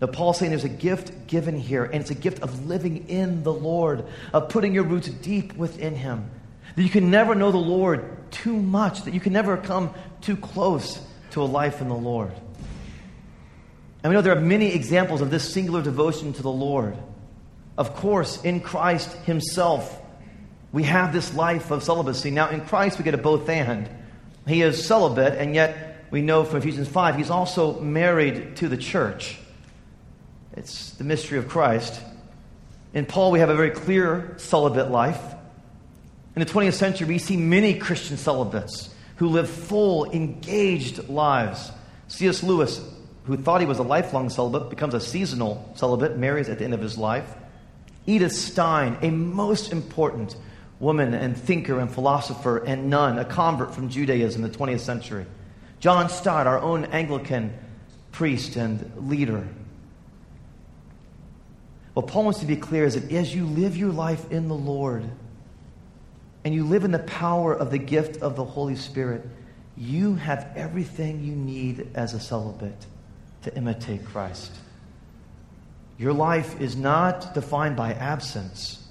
Now, 0.00 0.06
Paul's 0.06 0.38
saying 0.38 0.50
there's 0.50 0.64
a 0.64 0.68
gift 0.68 1.26
given 1.26 1.58
here, 1.58 1.84
and 1.84 1.96
it's 1.96 2.10
a 2.10 2.14
gift 2.14 2.42
of 2.42 2.66
living 2.66 3.08
in 3.08 3.42
the 3.42 3.52
Lord, 3.52 4.04
of 4.32 4.48
putting 4.48 4.72
your 4.72 4.84
roots 4.84 5.08
deep 5.08 5.54
within 5.56 5.94
Him. 5.94 6.30
That 6.74 6.82
you 6.82 6.88
can 6.88 7.10
never 7.10 7.34
know 7.34 7.52
the 7.52 7.58
Lord 7.58 8.32
too 8.32 8.56
much, 8.56 9.02
that 9.02 9.12
you 9.12 9.20
can 9.20 9.34
never 9.34 9.58
come 9.58 9.92
too 10.22 10.36
close 10.36 10.98
to 11.32 11.42
a 11.42 11.44
life 11.44 11.82
in 11.82 11.88
the 11.88 11.94
Lord. 11.94 12.32
And 14.02 14.10
we 14.10 14.14
know 14.14 14.22
there 14.22 14.36
are 14.36 14.40
many 14.40 14.74
examples 14.74 15.20
of 15.20 15.30
this 15.30 15.52
singular 15.52 15.82
devotion 15.82 16.32
to 16.32 16.42
the 16.42 16.50
Lord. 16.50 16.96
Of 17.76 17.94
course, 17.94 18.42
in 18.42 18.60
Christ 18.60 19.12
Himself, 19.24 20.00
we 20.72 20.84
have 20.84 21.12
this 21.12 21.34
life 21.34 21.70
of 21.70 21.82
celibacy. 21.82 22.30
Now, 22.30 22.48
in 22.48 22.62
Christ, 22.62 22.96
we 22.96 23.04
get 23.04 23.12
a 23.12 23.18
both 23.18 23.48
and. 23.50 23.88
He 24.46 24.62
is 24.62 24.82
celibate, 24.82 25.38
and 25.38 25.54
yet 25.54 26.06
we 26.10 26.22
know 26.22 26.44
from 26.44 26.58
Ephesians 26.58 26.88
5, 26.88 27.16
He's 27.16 27.28
also 27.28 27.78
married 27.80 28.56
to 28.56 28.68
the 28.68 28.78
church. 28.78 29.38
It's 30.60 30.90
the 30.90 31.04
mystery 31.04 31.38
of 31.38 31.48
Christ. 31.48 32.02
In 32.92 33.06
Paul, 33.06 33.30
we 33.30 33.38
have 33.38 33.48
a 33.48 33.54
very 33.54 33.70
clear 33.70 34.34
celibate 34.36 34.90
life. 34.90 35.18
In 36.36 36.40
the 36.40 36.44
20th 36.44 36.74
century, 36.74 37.06
we 37.06 37.16
see 37.16 37.38
many 37.38 37.78
Christian 37.78 38.18
celibates 38.18 38.94
who 39.16 39.28
live 39.28 39.48
full, 39.48 40.12
engaged 40.12 41.08
lives. 41.08 41.72
C.S. 42.08 42.42
Lewis, 42.42 42.86
who 43.24 43.38
thought 43.38 43.62
he 43.62 43.66
was 43.66 43.78
a 43.78 43.82
lifelong 43.82 44.28
celibate, 44.28 44.68
becomes 44.68 44.92
a 44.92 45.00
seasonal 45.00 45.72
celibate, 45.76 46.18
marries 46.18 46.50
at 46.50 46.58
the 46.58 46.64
end 46.64 46.74
of 46.74 46.82
his 46.82 46.98
life. 46.98 47.34
Edith 48.04 48.34
Stein, 48.34 48.98
a 49.00 49.08
most 49.08 49.72
important 49.72 50.36
woman 50.78 51.14
and 51.14 51.38
thinker 51.38 51.80
and 51.80 51.90
philosopher 51.90 52.58
and 52.58 52.90
nun, 52.90 53.18
a 53.18 53.24
convert 53.24 53.74
from 53.74 53.88
Judaism 53.88 54.44
in 54.44 54.52
the 54.52 54.58
20th 54.58 54.80
century. 54.80 55.24
John 55.78 56.10
Stott, 56.10 56.46
our 56.46 56.58
own 56.58 56.84
Anglican 56.84 57.58
priest 58.12 58.56
and 58.56 59.08
leader. 59.08 59.48
What 61.94 62.06
Paul 62.06 62.24
wants 62.24 62.40
to 62.40 62.46
be 62.46 62.56
clear 62.56 62.84
is 62.84 62.94
that 62.94 63.12
as 63.12 63.34
you 63.34 63.44
live 63.44 63.76
your 63.76 63.92
life 63.92 64.30
in 64.30 64.48
the 64.48 64.54
Lord 64.54 65.04
and 66.44 66.54
you 66.54 66.64
live 66.64 66.84
in 66.84 66.92
the 66.92 67.00
power 67.00 67.54
of 67.54 67.70
the 67.70 67.78
gift 67.78 68.22
of 68.22 68.36
the 68.36 68.44
Holy 68.44 68.76
Spirit, 68.76 69.26
you 69.76 70.14
have 70.14 70.52
everything 70.56 71.24
you 71.24 71.34
need 71.34 71.90
as 71.94 72.14
a 72.14 72.20
celibate 72.20 72.86
to 73.42 73.54
imitate 73.56 74.04
Christ. 74.04 74.52
Your 75.98 76.12
life 76.12 76.60
is 76.60 76.76
not 76.76 77.34
defined 77.34 77.76
by 77.76 77.92
absence, 77.92 78.86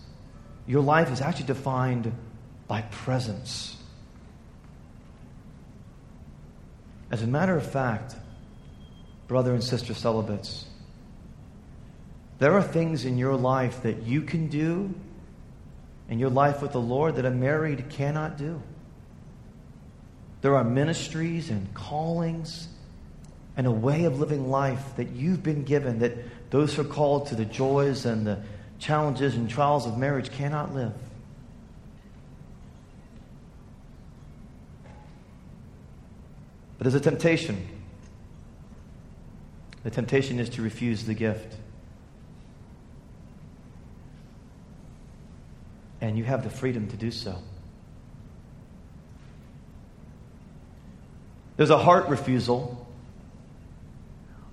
your 0.68 0.82
life 0.82 1.12
is 1.12 1.22
actually 1.22 1.48
defined 1.48 2.12
by 2.68 2.82
presence. 2.84 3.76
As 7.12 7.24
a 7.24 7.28
matter 7.28 7.58
of 7.58 7.66
fact, 7.66 8.16
brother 9.28 9.54
and 9.54 9.64
sister 9.64 9.96
celibates, 9.96 10.66
There 12.40 12.54
are 12.54 12.64
things 12.64 13.06
in 13.06 13.18
your 13.18 13.36
life 13.36 13.84
that 13.84 14.04
you 14.04 14.22
can 14.22 14.48
do 14.48 14.94
in 16.10 16.20
your 16.20 16.30
life 16.30 16.62
with 16.62 16.72
the 16.72 16.82
Lord 16.82 17.18
that 17.18 17.26
a 17.26 17.32
married 17.32 17.90
cannot 17.90 18.38
do. 18.38 18.62
There 20.42 20.56
are 20.56 20.64
ministries 20.64 21.50
and 21.50 21.72
callings 21.74 22.70
and 23.58 23.68
a 23.68 23.72
way 23.72 24.06
of 24.06 24.20
living 24.20 24.50
life 24.50 24.96
that 24.96 25.10
you've 25.10 25.44
been 25.44 25.64
given 25.64 26.00
that 26.00 26.14
those 26.50 26.74
who 26.74 26.82
are 26.82 26.86
called 26.86 27.28
to 27.28 27.36
the 27.36 27.46
joys 27.46 28.06
and 28.06 28.26
the 28.26 28.40
challenges 28.80 29.36
and 29.36 29.50
trials 29.50 29.86
of 29.86 29.98
marriage 29.98 30.32
cannot 30.32 30.74
live. 30.74 30.94
But 36.78 36.86
there's 36.86 36.96
a 36.96 37.02
temptation. 37.02 37.68
The 39.84 39.92
temptation 39.92 40.40
is 40.40 40.50
to 40.52 40.62
refuse 40.62 41.04
the 41.04 41.14
gift. 41.14 41.58
And 46.02 46.18
you 46.18 46.24
have 46.24 46.44
the 46.44 46.50
freedom 46.50 46.88
to 46.88 46.98
do 46.98 47.12
so. 47.12 47.36
There's 51.58 51.70
a 51.70 51.78
heart 51.78 52.08
refusal, 52.08 52.88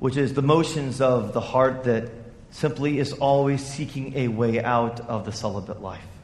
which 0.01 0.17
is 0.17 0.35
the 0.35 0.43
motions 0.43 1.01
of 1.01 1.33
the 1.33 1.41
heart 1.41 1.85
that 1.85 2.11
simply 2.51 2.99
is 2.99 3.13
always 3.13 3.65
seeking 3.65 4.17
a 4.17 4.29
way 4.29 4.63
out 4.63 5.01
of 5.01 5.25
the 5.25 5.33
celibate 5.33 5.81
life 5.81 6.16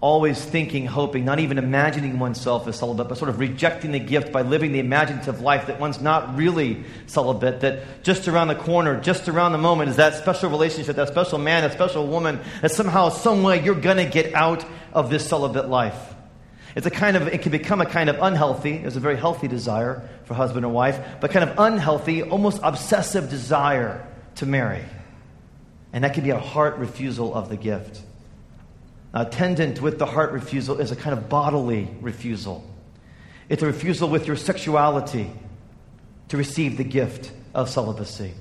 always 0.00 0.42
thinking, 0.42 0.86
hoping, 0.86 1.26
not 1.26 1.40
even 1.40 1.58
imagining 1.58 2.18
oneself 2.18 2.66
as 2.66 2.78
celibate, 2.78 3.06
but 3.08 3.18
sort 3.18 3.28
of 3.28 3.38
rejecting 3.38 3.92
the 3.92 3.98
gift 3.98 4.32
by 4.32 4.40
living 4.40 4.72
the 4.72 4.78
imaginative 4.78 5.42
life 5.42 5.66
that 5.66 5.78
one's 5.78 6.00
not 6.00 6.36
really 6.36 6.84
celibate, 7.06 7.60
that 7.60 8.02
just 8.02 8.26
around 8.26 8.48
the 8.48 8.54
corner, 8.54 8.98
just 8.98 9.28
around 9.28 9.52
the 9.52 9.58
moment 9.58 9.90
is 9.90 9.96
that 9.96 10.14
special 10.14 10.48
relationship, 10.48 10.96
that 10.96 11.08
special 11.08 11.38
man, 11.38 11.62
that 11.62 11.72
special 11.72 12.06
woman, 12.06 12.40
that 12.62 12.70
somehow, 12.70 13.10
some 13.10 13.42
way 13.42 13.62
you're 13.62 13.74
going 13.74 13.98
to 13.98 14.06
get 14.06 14.34
out 14.34 14.64
of 14.94 15.10
this 15.10 15.28
celibate 15.28 15.68
life. 15.68 16.14
It's 16.74 16.86
a 16.86 16.90
kind 16.90 17.16
of, 17.16 17.28
it 17.28 17.42
can 17.42 17.52
become 17.52 17.82
a 17.82 17.86
kind 17.86 18.08
of 18.08 18.16
unhealthy, 18.22 18.78
there's 18.78 18.96
a 18.96 19.00
very 19.00 19.16
healthy 19.16 19.48
desire 19.48 20.08
for 20.24 20.32
husband 20.32 20.64
or 20.64 20.72
wife, 20.72 20.98
but 21.20 21.30
kind 21.30 21.46
of 21.46 21.58
unhealthy, 21.58 22.22
almost 22.22 22.60
obsessive 22.62 23.28
desire 23.28 24.06
to 24.36 24.46
marry. 24.46 24.82
And 25.92 26.04
that 26.04 26.14
can 26.14 26.24
be 26.24 26.30
a 26.30 26.38
heart 26.38 26.76
refusal 26.78 27.34
of 27.34 27.50
the 27.50 27.56
gift. 27.56 28.00
Attendant 29.12 29.80
with 29.80 29.98
the 29.98 30.06
heart 30.06 30.32
refusal 30.32 30.80
is 30.80 30.92
a 30.92 30.96
kind 30.96 31.16
of 31.16 31.28
bodily 31.28 31.88
refusal. 32.00 32.64
It's 33.48 33.62
a 33.62 33.66
refusal 33.66 34.08
with 34.08 34.26
your 34.26 34.36
sexuality 34.36 35.30
to 36.28 36.36
receive 36.36 36.76
the 36.76 36.84
gift 36.84 37.32
of 37.52 37.68
celibacy. 37.68 38.32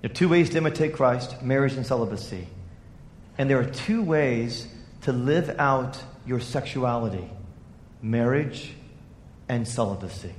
There 0.00 0.10
are 0.10 0.14
two 0.14 0.28
ways 0.28 0.50
to 0.50 0.58
imitate 0.58 0.92
Christ 0.92 1.42
marriage 1.42 1.72
and 1.72 1.84
celibacy. 1.84 2.46
And 3.36 3.50
there 3.50 3.58
are 3.58 3.64
two 3.64 4.02
ways 4.02 4.68
to 5.02 5.12
live 5.12 5.56
out 5.58 5.98
your 6.26 6.40
sexuality 6.40 7.28
marriage 8.00 8.74
and 9.48 9.66
celibacy. 9.66 10.34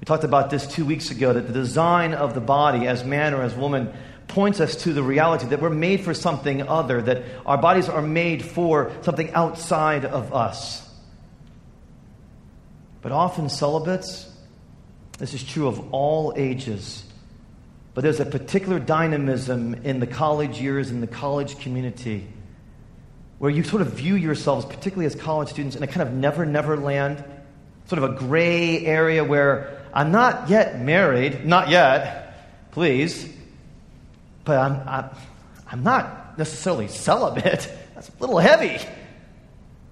We 0.00 0.04
talked 0.04 0.24
about 0.24 0.50
this 0.50 0.66
two 0.66 0.84
weeks 0.84 1.10
ago 1.10 1.32
that 1.32 1.46
the 1.46 1.52
design 1.52 2.14
of 2.14 2.34
the 2.34 2.40
body 2.40 2.86
as 2.86 3.04
man 3.04 3.34
or 3.34 3.42
as 3.42 3.54
woman 3.54 3.92
points 4.28 4.60
us 4.60 4.76
to 4.76 4.92
the 4.92 5.02
reality 5.02 5.46
that 5.46 5.60
we're 5.60 5.70
made 5.70 6.00
for 6.00 6.14
something 6.14 6.62
other, 6.62 7.02
that 7.02 7.22
our 7.44 7.58
bodies 7.58 7.88
are 7.88 8.02
made 8.02 8.44
for 8.44 8.90
something 9.02 9.32
outside 9.32 10.04
of 10.04 10.32
us. 10.32 10.80
But 13.02 13.12
often, 13.12 13.48
celibates, 13.48 14.30
this 15.18 15.34
is 15.34 15.44
true 15.44 15.68
of 15.68 15.92
all 15.92 16.32
ages, 16.36 17.04
but 17.92 18.02
there's 18.02 18.20
a 18.20 18.26
particular 18.26 18.78
dynamism 18.78 19.74
in 19.84 20.00
the 20.00 20.06
college 20.06 20.60
years, 20.60 20.90
in 20.90 21.00
the 21.00 21.06
college 21.06 21.58
community, 21.58 22.26
where 23.38 23.50
you 23.50 23.62
sort 23.62 23.82
of 23.82 23.92
view 23.92 24.14
yourselves, 24.14 24.64
particularly 24.64 25.06
as 25.06 25.14
college 25.14 25.50
students, 25.50 25.76
in 25.76 25.82
a 25.82 25.86
kind 25.86 26.02
of 26.08 26.14
never, 26.14 26.46
never 26.46 26.76
land, 26.76 27.22
sort 27.86 28.02
of 28.02 28.14
a 28.14 28.18
gray 28.18 28.86
area 28.86 29.22
where 29.22 29.82
I'm 29.92 30.10
not 30.10 30.48
yet 30.48 30.80
married, 30.80 31.44
not 31.44 31.68
yet, 31.68 32.70
please, 32.72 33.33
but 34.44 34.58
I'm, 34.58 34.88
I'm, 34.88 35.10
I'm 35.70 35.82
not 35.82 36.38
necessarily 36.38 36.88
celibate. 36.88 37.70
That's 37.94 38.08
a 38.08 38.12
little 38.20 38.38
heavy. 38.38 38.78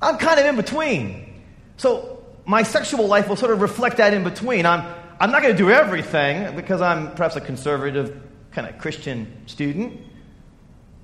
I'm 0.01 0.19
kind 0.19 0.39
of 0.41 0.47
in 0.47 0.57
between. 0.57 1.43
So 1.77 2.25
my 2.45 2.63
sexual 2.63 3.07
life 3.07 3.29
will 3.29 3.37
sort 3.37 3.53
of 3.53 3.61
reflect 3.61 3.99
that 3.99 4.13
in 4.15 4.25
between. 4.25 4.67
I'm, 4.67 4.85
I'm 5.21 5.31
not 5.31 5.43
going 5.43 5.55
to 5.55 5.59
do 5.59 5.71
everything 5.71 6.57
because 6.57 6.81
I'm 6.81 7.15
perhaps 7.15 7.37
a 7.37 7.41
conservative 7.41 8.21
kind 8.51 8.69
of 8.69 8.79
Christian 8.79 9.33
student, 9.47 10.01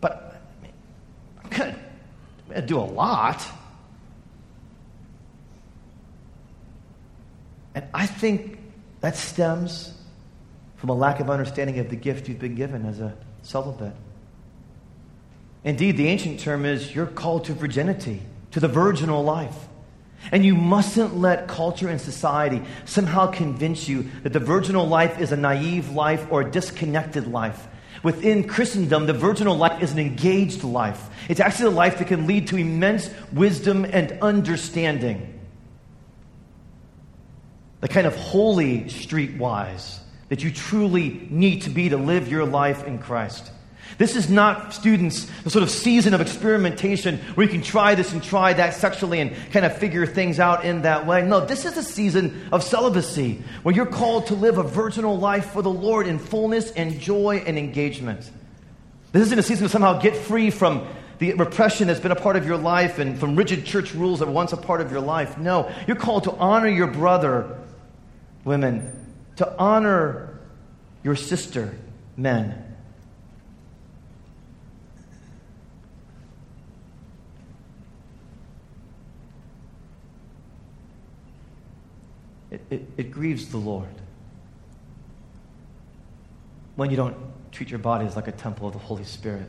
but 0.01 0.41
I'm 1.43 1.51
going 1.51 1.75
to 2.55 2.63
do 2.63 2.79
a 2.79 2.81
lot. 2.81 3.47
And 7.75 7.87
I 7.95 8.07
think 8.07 8.59
that 9.01 9.17
stems 9.17 9.95
from 10.77 10.91
a 10.91 10.95
lack 10.95 11.21
of 11.21 11.31
understanding 11.31 11.79
of 11.79 11.91
the 11.91 11.97
gift 11.97 12.29
you've 12.29 12.39
been 12.41 12.57
given 12.57 12.87
as 12.87 13.01
a 13.01 13.17
celibate. 13.49 13.95
Indeed, 15.65 15.97
the 15.97 16.07
ancient 16.07 16.39
term 16.39 16.67
is 16.67 16.95
you're 16.95 17.07
called 17.07 17.47
to 17.47 17.55
virginity, 17.55 18.21
to 18.51 18.61
the 18.61 18.69
virginal 18.69 19.25
life. 19.25 19.57
And 20.31 20.45
you 20.45 20.55
mustn't 20.55 21.17
let 21.17 21.49
culture 21.49 21.89
and 21.89 21.99
society 21.99 22.61
somehow 22.85 23.31
convince 23.31 23.89
you 23.89 24.11
that 24.23 24.35
the 24.35 24.41
virginal 24.41 24.87
life 24.87 25.19
is 25.19 25.33
a 25.33 25.37
naive 25.37 25.91
life 25.91 26.27
or 26.31 26.43
a 26.43 26.51
disconnected 26.51 27.27
life. 27.27 27.67
Within 28.03 28.47
Christendom, 28.47 29.07
the 29.07 29.15
virginal 29.15 29.57
life 29.57 29.83
is 29.83 29.93
an 29.93 29.99
engaged 29.99 30.63
life. 30.63 31.09
It's 31.31 31.41
actually 31.41 31.69
a 31.69 31.77
life 31.77 31.99
that 31.99 32.09
can 32.09 32.27
lead 32.27 32.49
to 32.49 32.57
immense 32.57 33.09
wisdom 33.33 33.87
and 33.87 34.19
understanding. 34.21 35.41
The 37.81 37.89
kind 37.89 38.07
of 38.07 38.15
holy 38.15 38.83
streetwise 38.83 39.98
that 40.29 40.43
you 40.43 40.51
truly 40.51 41.27
need 41.31 41.63
to 41.63 41.71
be 41.71 41.89
to 41.89 41.97
live 41.97 42.29
your 42.29 42.45
life 42.45 42.87
in 42.87 42.99
Christ. 42.99 43.51
This 43.97 44.15
is 44.15 44.29
not, 44.29 44.75
students, 44.75 45.27
the 45.43 45.51
sort 45.51 45.63
of 45.63 45.71
season 45.71 46.13
of 46.13 46.21
experimentation 46.21 47.19
where 47.35 47.47
you 47.47 47.53
can 47.53 47.63
try 47.63 47.95
this 47.95 48.13
and 48.13 48.23
try 48.23 48.53
that 48.53 48.75
sexually 48.75 49.21
and 49.21 49.35
kind 49.51 49.65
of 49.65 49.77
figure 49.79 50.07
things 50.07 50.39
out 50.39 50.65
in 50.65 50.83
that 50.83 51.07
way. 51.07 51.23
No, 51.23 51.45
this 51.45 51.65
is 51.65 51.77
a 51.77 51.83
season 51.83 52.49
of 52.53 52.63
celibacy 52.63 53.43
where 53.63 53.75
you're 53.75 53.87
called 53.87 54.27
to 54.27 54.35
live 54.35 54.59
a 54.59 54.63
virginal 54.63 55.19
life 55.19 55.51
for 55.51 55.63
the 55.63 55.71
Lord 55.71 56.07
in 56.07 56.19
fullness 56.19 56.71
and 56.73 57.01
joy 57.01 57.43
and 57.47 57.59
engagement. 57.59 58.31
This 59.13 59.23
isn't 59.23 59.39
a 59.39 59.43
season 59.43 59.67
to 59.67 59.69
somehow 59.71 59.99
get 59.99 60.15
free 60.15 60.51
from 60.51 60.87
the 61.19 61.33
repression 61.35 61.89
that's 61.89 61.99
been 61.99 62.13
a 62.13 62.17
part 62.17 62.37
of 62.37 62.47
your 62.47 62.59
life 62.59 62.99
and 62.99 63.19
from 63.19 63.35
rigid 63.35 63.65
church 63.65 63.95
rules 63.95 64.21
that 64.21 64.27
were 64.27 64.33
once 64.33 64.53
a 64.53 64.57
part 64.57 64.81
of 64.81 64.93
your 64.93 65.01
life. 65.01 65.39
No, 65.39 65.73
you're 65.87 65.97
called 65.97 66.25
to 66.25 66.33
honor 66.33 66.69
your 66.69 66.87
brother, 66.87 67.59
women, 68.45 69.08
to 69.39 69.57
honor 69.57 70.37
your 71.05 71.15
sister, 71.15 71.73
men. 72.17 72.65
It, 82.51 82.61
it, 82.69 82.91
it, 82.97 83.11
grieves 83.13 83.49
the 83.51 83.59
Lord 83.59 83.87
when 86.75 86.91
you 86.91 86.97
don't 86.97 87.17
treat 87.53 87.71
your 87.71 87.79
bodies 87.79 88.17
like 88.17 88.27
a 88.27 88.33
temple 88.33 88.67
of 88.67 88.73
the 88.73 88.81
Holy 88.81 89.05
Spirit. 89.05 89.49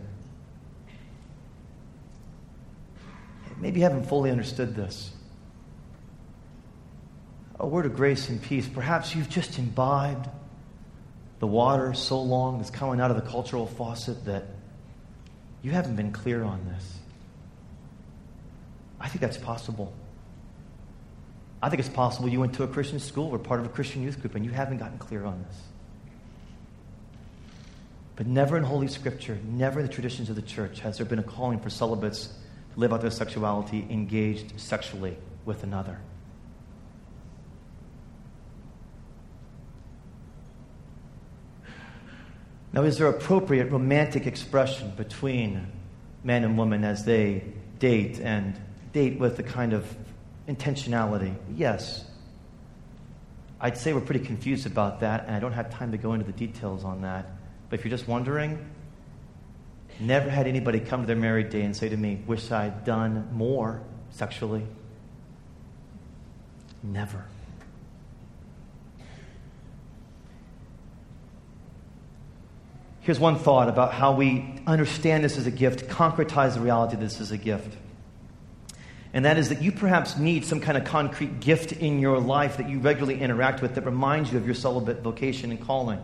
Maybe 3.57 3.79
you 3.79 3.83
haven't 3.83 4.05
fully 4.05 4.29
understood 4.29 4.75
this 4.75 5.13
a 7.59 7.67
word 7.67 7.85
of 7.85 7.95
grace 7.95 8.29
and 8.29 8.41
peace. 8.41 8.67
Perhaps 8.67 9.15
you've 9.15 9.29
just 9.29 9.59
imbibed 9.59 10.29
the 11.39 11.47
water 11.47 11.93
so 11.93 12.21
long 12.21 12.57
that's 12.57 12.69
coming 12.69 13.01
out 13.01 13.11
of 13.11 13.17
the 13.17 13.29
cultural 13.29 13.65
faucet 13.65 14.25
that 14.25 14.45
you 15.61 15.71
haven't 15.71 15.95
been 15.95 16.11
clear 16.11 16.43
on 16.43 16.65
this. 16.65 16.97
I 18.99 19.07
think 19.07 19.21
that's 19.21 19.37
possible. 19.37 19.93
I 21.61 21.69
think 21.69 21.81
it's 21.81 21.89
possible 21.89 22.29
you 22.29 22.39
went 22.39 22.53
to 22.55 22.63
a 22.63 22.67
Christian 22.67 22.99
school 22.99 23.29
or 23.29 23.39
part 23.39 23.59
of 23.59 23.65
a 23.65 23.69
Christian 23.69 24.01
youth 24.01 24.21
group 24.21 24.35
and 24.35 24.45
you 24.45 24.51
haven't 24.51 24.77
gotten 24.77 24.97
clear 24.97 25.25
on 25.25 25.43
this. 25.47 25.61
But 28.15 28.27
never 28.27 28.57
in 28.57 28.63
Holy 28.63 28.87
Scripture, 28.87 29.37
never 29.45 29.79
in 29.79 29.85
the 29.85 29.91
traditions 29.91 30.29
of 30.29 30.35
the 30.35 30.41
church 30.41 30.79
has 30.81 30.97
there 30.97 31.05
been 31.05 31.19
a 31.19 31.23
calling 31.23 31.59
for 31.59 31.69
celibates 31.69 32.27
to 32.73 32.79
live 32.79 32.93
out 32.93 33.01
their 33.01 33.11
sexuality 33.11 33.85
engaged 33.89 34.59
sexually 34.59 35.17
with 35.45 35.63
another. 35.63 35.99
Now, 42.71 42.83
is 42.83 42.97
there 42.97 43.07
appropriate 43.07 43.71
romantic 43.71 44.27
expression 44.27 44.93
between 44.95 45.71
man 46.23 46.43
and 46.43 46.57
woman 46.57 46.83
as 46.83 47.03
they 47.03 47.43
date 47.79 48.19
and 48.19 48.59
date 48.93 49.19
with 49.19 49.39
a 49.39 49.43
kind 49.43 49.73
of 49.73 49.95
intentionality? 50.47 51.35
Yes. 51.55 52.05
I'd 53.59 53.77
say 53.77 53.91
we're 53.93 54.01
pretty 54.01 54.23
confused 54.23 54.65
about 54.67 54.99
that, 54.99 55.25
and 55.25 55.35
I 55.35 55.39
don't 55.39 55.53
have 55.53 55.69
time 55.71 55.91
to 55.91 55.97
go 55.97 56.13
into 56.13 56.25
the 56.25 56.31
details 56.31 56.83
on 56.83 57.01
that. 57.01 57.25
But 57.69 57.79
if 57.79 57.85
you're 57.85 57.95
just 57.95 58.07
wondering, 58.07 58.63
never 59.99 60.29
had 60.29 60.47
anybody 60.47 60.79
come 60.79 61.01
to 61.01 61.07
their 61.07 61.15
married 61.15 61.49
day 61.49 61.63
and 61.63 61.75
say 61.75 61.89
to 61.89 61.97
me, 61.97 62.21
Wish 62.27 62.51
I'd 62.51 62.85
done 62.85 63.29
more 63.33 63.81
sexually. 64.11 64.65
Never. 66.83 67.25
Here's 73.01 73.19
one 73.19 73.37
thought 73.37 73.69
about 73.69 73.93
how 73.93 74.13
we 74.13 74.61
understand 74.67 75.23
this 75.23 75.37
as 75.37 75.47
a 75.47 75.51
gift, 75.51 75.87
concretize 75.87 76.55
the 76.55 76.59
reality 76.59 76.95
this 76.97 77.21
as 77.21 77.31
a 77.31 77.37
gift. 77.37 77.75
And 79.13 79.25
that 79.25 79.37
is 79.37 79.49
that 79.49 79.61
you 79.61 79.71
perhaps 79.71 80.17
need 80.17 80.45
some 80.45 80.59
kind 80.59 80.77
of 80.77 80.83
concrete 80.83 81.39
gift 81.39 81.71
in 81.71 81.99
your 81.99 82.19
life 82.19 82.57
that 82.57 82.69
you 82.69 82.79
regularly 82.79 83.19
interact 83.19 83.61
with 83.61 83.75
that 83.75 83.85
reminds 83.85 84.31
you 84.31 84.37
of 84.37 84.45
your 84.45 84.53
celibate 84.53 85.01
vocation 85.01 85.49
and 85.51 85.59
calling. 85.59 86.03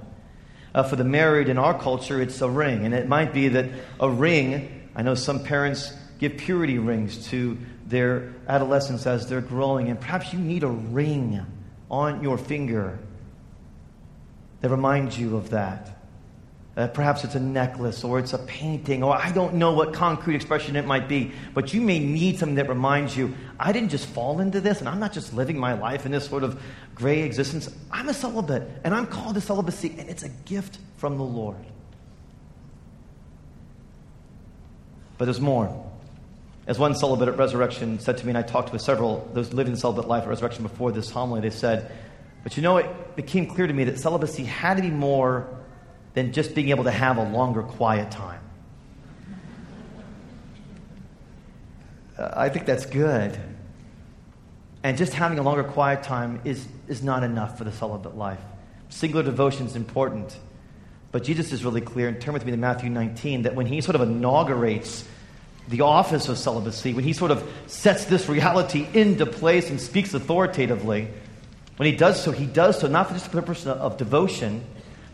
Uh, 0.73 0.83
for 0.83 0.95
the 0.95 1.03
married 1.03 1.47
in 1.47 1.57
our 1.57 1.77
culture, 1.79 2.19
it's 2.19 2.41
a 2.41 2.49
ring. 2.49 2.85
And 2.85 2.93
it 2.93 3.07
might 3.07 3.33
be 3.33 3.49
that 3.49 3.69
a 3.99 4.09
ring, 4.09 4.89
I 4.95 5.03
know 5.03 5.15
some 5.15 5.43
parents 5.43 5.93
give 6.17 6.37
purity 6.37 6.79
rings 6.79 7.27
to 7.29 7.57
their 7.85 8.33
adolescents 8.47 9.05
as 9.05 9.29
they're 9.29 9.41
growing. 9.41 9.89
And 9.89 9.99
perhaps 9.99 10.33
you 10.33 10.39
need 10.39 10.63
a 10.63 10.67
ring 10.67 11.45
on 11.91 12.23
your 12.23 12.37
finger 12.37 12.97
that 14.61 14.69
reminds 14.69 15.19
you 15.19 15.37
of 15.37 15.51
that. 15.51 15.94
Uh, 16.77 16.87
perhaps 16.87 17.23
it's 17.23 17.35
a 17.35 17.39
necklace 17.39 18.03
or 18.03 18.19
it's 18.19 18.33
a 18.33 18.37
painting 18.39 19.01
or 19.01 19.15
I 19.15 19.31
don't 19.31 19.53
know 19.53 19.71
what 19.71 19.93
concrete 19.93 20.35
expression 20.35 20.75
it 20.75 20.85
might 20.85 21.07
be, 21.07 21.31
but 21.53 21.73
you 21.73 21.79
may 21.79 21.99
need 21.99 22.37
something 22.37 22.55
that 22.55 22.67
reminds 22.67 23.15
you, 23.15 23.33
I 23.57 23.71
didn't 23.71 23.89
just 23.89 24.07
fall 24.07 24.41
into 24.41 24.59
this 24.59 24.81
and 24.81 24.89
I'm 24.89 24.99
not 24.99 25.13
just 25.13 25.33
living 25.33 25.57
my 25.57 25.71
life 25.71 26.05
in 26.05 26.11
this 26.11 26.27
sort 26.27 26.43
of 26.43 26.61
gray 26.93 27.23
existence. 27.23 27.73
I'm 27.91 28.09
a 28.09 28.13
celibate 28.13 28.63
and 28.83 28.93
I'm 28.93 29.07
called 29.07 29.35
to 29.35 29.41
celibacy 29.41 29.95
and 29.97 30.09
it's 30.09 30.23
a 30.23 30.29
gift 30.29 30.77
from 30.97 31.17
the 31.17 31.23
Lord. 31.23 31.55
But 35.17 35.25
there's 35.25 35.39
more. 35.39 35.81
As 36.67 36.77
one 36.77 36.93
celibate 36.93 37.29
at 37.29 37.37
Resurrection 37.37 37.99
said 37.99 38.17
to 38.17 38.25
me, 38.25 38.31
and 38.31 38.37
I 38.37 38.41
talked 38.41 38.73
with 38.73 38.81
several 38.81 39.29
those 39.33 39.53
living 39.53 39.77
celibate 39.77 40.09
life 40.09 40.23
at 40.23 40.29
Resurrection 40.29 40.63
before 40.63 40.91
this 40.91 41.09
homily, 41.09 41.39
they 41.39 41.51
said, 41.51 41.89
But 42.43 42.57
you 42.57 42.63
know, 42.63 42.75
it 42.77 43.15
became 43.15 43.45
clear 43.47 43.65
to 43.65 43.73
me 43.73 43.85
that 43.85 43.97
celibacy 43.97 44.43
had 44.43 44.75
to 44.75 44.81
be 44.81 44.89
more 44.89 45.47
than 46.15 46.33
just 46.33 46.55
being 46.55 46.69
able 46.69 46.85
to 46.85 46.91
have 46.91 47.17
a 47.17 47.23
longer 47.23 47.61
quiet 47.61 48.09
time. 48.09 48.39
Uh, 52.17 52.31
I 52.35 52.49
think 52.49 52.65
that's 52.65 52.85
good. 52.85 53.37
And 54.81 54.97
just 54.97 55.13
having 55.13 55.37
a 55.39 55.43
longer 55.43 55.63
quiet 55.63 56.03
time 56.03 56.41
is, 56.45 56.67
is 56.87 57.03
not 57.03 57.23
enough 57.23 57.57
for 57.57 57.65
the 57.65 57.71
celibate 57.71 58.15
life. 58.15 58.39
Singular 58.89 59.23
devotion 59.23 59.65
is 59.67 59.75
important. 59.75 60.37
But 61.11 61.23
Jesus 61.23 61.51
is 61.51 61.63
really 61.63 61.81
clear, 61.81 62.07
and 62.07 62.19
turn 62.19 62.33
with 62.33 62.45
me 62.45 62.51
to 62.51 62.57
Matthew 62.57 62.89
19, 62.89 63.43
that 63.43 63.55
when 63.55 63.65
he 63.65 63.81
sort 63.81 63.95
of 63.95 64.01
inaugurates 64.01 65.05
the 65.67 65.81
office 65.81 66.29
of 66.29 66.37
celibacy, 66.37 66.93
when 66.93 67.03
he 67.03 67.13
sort 67.13 67.31
of 67.31 67.49
sets 67.67 68.05
this 68.05 68.29
reality 68.29 68.87
into 68.93 69.25
place 69.25 69.69
and 69.69 69.79
speaks 69.79 70.13
authoritatively, 70.13 71.07
when 71.77 71.89
he 71.89 71.95
does 71.95 72.21
so, 72.21 72.31
he 72.31 72.45
does 72.45 72.79
so 72.79 72.87
not 72.87 73.07
for 73.07 73.13
just 73.13 73.25
the 73.25 73.31
purpose 73.31 73.65
of 73.65 73.97
devotion, 73.97 74.63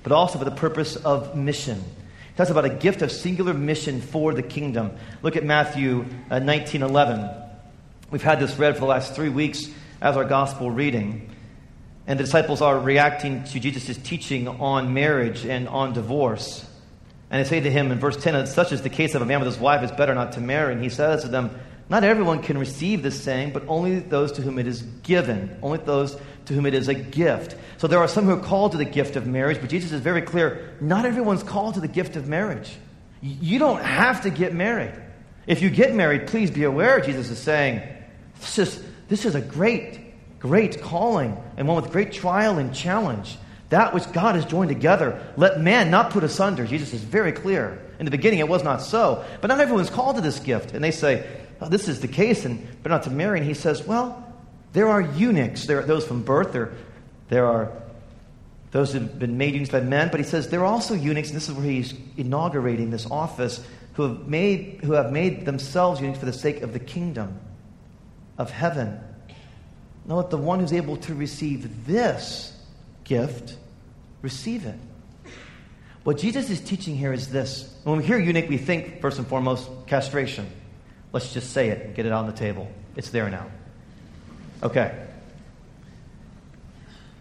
but 0.04 0.12
also 0.12 0.40
for 0.40 0.46
the 0.46 0.52
purpose 0.52 0.96
of 0.96 1.36
mission. 1.36 1.78
He 1.78 2.38
talks 2.38 2.50
about 2.50 2.66
a 2.66 2.70
gift 2.70 3.02
of 3.02 3.12
singular 3.12 3.54
mission 3.54 4.02
for 4.02 4.34
the 4.34 4.42
kingdom. 4.42 4.92
Look 5.22 5.36
at 5.36 5.44
Matthew 5.44 6.06
uh, 6.30 6.40
19 6.40 6.82
11. 6.82 7.30
We've 8.10 8.24
had 8.24 8.40
this 8.40 8.58
read 8.58 8.76
for 8.76 8.82
the 8.82 8.88
last 8.88 9.16
three 9.16 9.30
weeks 9.30 9.70
as 10.02 10.18
our 10.18 10.26
gospel 10.26 10.72
reading. 10.72 11.30
And 12.08 12.20
the 12.20 12.24
disciples 12.24 12.62
are 12.62 12.78
reacting 12.78 13.44
to 13.46 13.60
Jesus' 13.60 13.98
teaching 13.98 14.48
on 14.48 14.94
marriage 14.94 15.46
and 15.46 15.68
on 15.70 15.94
divorce. 15.94 16.66
And 17.30 17.44
they 17.44 17.48
say 17.48 17.62
to 17.62 17.72
him 17.72 17.92
in 17.92 18.00
verse 18.00 18.18
10, 18.18 18.48
Such 18.48 18.72
is 18.72 18.82
the 18.82 18.90
case 18.90 19.16
of 19.16 19.22
a 19.22 19.26
man 19.26 19.40
with 19.40 19.48
his 19.48 19.60
wife, 19.60 19.84
it's 19.84 19.92
better 19.92 20.14
not 20.14 20.34
to 20.34 20.42
marry. 20.42 20.74
And 20.74 20.84
he 20.84 20.90
says 20.90 21.22
to 21.22 21.30
them, 21.30 21.58
Not 21.90 22.04
everyone 22.04 22.42
can 22.42 22.58
receive 22.58 23.04
this 23.04 23.22
saying, 23.22 23.54
but 23.54 23.64
only 23.68 24.00
those 24.00 24.34
to 24.34 24.42
whom 24.42 24.60
it 24.60 24.68
is 24.68 24.82
given, 25.04 25.58
only 25.62 25.78
those 25.78 26.20
to 26.52 26.56
whom 26.56 26.66
it 26.66 26.74
is 26.74 26.90
a 26.90 26.94
gift. 26.94 27.56
So 27.78 27.88
there 27.88 28.00
are 28.00 28.08
some 28.08 28.26
who 28.26 28.34
are 28.34 28.44
called 28.44 28.74
to 28.74 28.78
the 28.78 28.86
gift 28.86 29.16
of 29.16 29.26
marriage, 29.26 29.60
but 29.62 29.70
Jesus 29.70 29.92
is 29.92 30.02
very 30.02 30.22
clear 30.22 30.76
not 30.82 31.06
everyone's 31.06 31.44
called 31.44 31.76
to 31.76 31.80
the 31.80 31.88
gift 31.88 32.16
of 32.16 32.28
marriage. 32.28 32.72
You 33.22 33.58
don't 33.58 33.82
have 33.82 34.22
to 34.24 34.30
get 34.30 34.54
married. 34.54 34.94
If 35.48 35.62
you 35.62 35.70
get 35.70 35.96
married, 35.96 36.28
please 36.28 36.52
be 36.52 36.64
aware, 36.64 37.00
Jesus 37.00 37.30
is 37.30 37.40
saying, 37.40 37.82
this 38.40 38.60
is, 38.60 38.84
this 39.08 39.26
is 39.26 39.36
a 39.36 39.42
great, 39.42 40.00
great 40.40 40.82
calling 40.82 41.38
and 41.58 41.68
one 41.68 41.82
with 41.82 41.92
great 41.92 42.12
trial 42.12 42.58
and 42.58 42.76
challenge. 42.76 43.38
That 43.70 43.94
which 43.94 44.12
God 44.12 44.36
has 44.36 44.46
joined 44.46 44.70
together, 44.70 45.26
let 45.38 45.62
man 45.62 45.90
not 45.90 46.12
put 46.12 46.26
asunder. 46.26 46.66
Jesus 46.68 46.94
is 46.94 47.02
very 47.02 47.32
clear. 47.32 47.82
In 48.00 48.06
the 48.06 48.12
beginning, 48.12 48.40
it 48.40 48.50
was 48.50 48.64
not 48.64 48.82
so. 48.82 49.24
But 49.40 49.48
not 49.48 49.62
everyone's 49.62 49.90
called 49.90 50.18
to 50.18 50.22
this 50.22 50.40
gift. 50.40 50.74
And 50.74 50.84
they 50.84 50.92
say, 50.92 51.26
oh, 51.62 51.70
this 51.70 51.88
is 51.88 52.02
the 52.02 52.10
case, 52.10 52.44
and 52.44 52.68
but 52.84 52.90
not 52.90 53.04
to 53.04 53.12
marry. 53.12 53.40
And 53.40 53.48
he 53.48 53.54
says, 53.54 53.88
well, 53.88 54.31
there 54.74 54.88
are 54.88 55.02
eunuchs. 55.02 55.66
There 55.66 55.80
are 55.80 55.86
those 55.86 56.06
from 56.06 56.24
birth. 56.24 56.54
There, 56.54 56.74
there 57.30 57.46
are 57.46 57.72
those 58.72 58.94
who 58.94 59.00
have 59.00 59.20
been 59.20 59.38
made 59.38 59.54
eunuchs 59.54 59.72
by 59.72 59.82
men. 59.82 60.10
But 60.10 60.20
he 60.20 60.26
says 60.26 60.50
there 60.50 60.62
are 60.62 60.66
also 60.66 60.94
eunuchs, 60.94 61.30
and 61.30 61.36
this 61.36 61.50
is 61.50 61.56
where 61.56 61.66
he's 61.66 61.94
inaugurating 62.18 62.90
this 62.90 63.10
office, 63.10 63.64
who 63.94 64.04
have 64.04 64.28
made, 64.28 64.80
who 64.84 64.94
have 64.94 65.12
made 65.12 65.46
themselves 65.46 66.00
eunuchs 66.00 66.20
for 66.20 66.26
the 66.26 66.34
sake 66.34 66.62
of 66.62 66.74
the 66.74 66.80
kingdom 66.80 67.40
of 68.38 68.50
heaven. 68.50 69.00
Now 70.06 70.16
let 70.16 70.30
the 70.30 70.38
one 70.38 70.60
who's 70.60 70.74
able 70.74 70.98
to 70.98 71.14
receive 71.14 71.86
this 71.86 72.58
gift 73.04 73.58
receive 74.22 74.66
it. 74.66 74.80
What 76.04 76.18
Jesus 76.18 76.50
is 76.50 76.62
teaching 76.62 76.96
here 76.96 77.14
is 77.14 77.30
this. 77.30 77.78
When 77.84 77.98
we 77.98 78.04
hear 78.04 78.18
eunuch, 78.18 78.50
we 78.50 78.58
think, 78.58 79.02
first 79.02 79.20
and 79.20 79.28
foremost, 79.28 79.70
castration. 79.86 80.50
Let's 81.12 81.34
just 81.34 81.52
say 81.52 81.70
it 81.70 81.86
and 81.86 81.96
get 81.96 82.06
it 82.06 82.12
on 82.12 82.26
the 82.26 82.34
table. 82.34 82.72
It's 82.96 83.10
there 83.10 83.30
now. 83.30 83.48
Okay. 84.64 85.08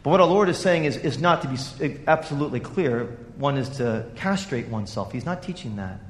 But 0.02 0.10
what 0.10 0.20
our 0.20 0.26
Lord 0.26 0.48
is 0.48 0.58
saying 0.58 0.84
is, 0.84 0.96
is 0.96 1.18
not 1.18 1.42
to 1.42 1.48
be 1.48 1.98
absolutely 2.06 2.60
clear. 2.60 3.04
One 3.36 3.58
is 3.58 3.68
to 3.76 4.06
castrate 4.16 4.68
oneself. 4.68 5.12
He's 5.12 5.26
not 5.26 5.42
teaching 5.42 5.76
that. 5.76 6.00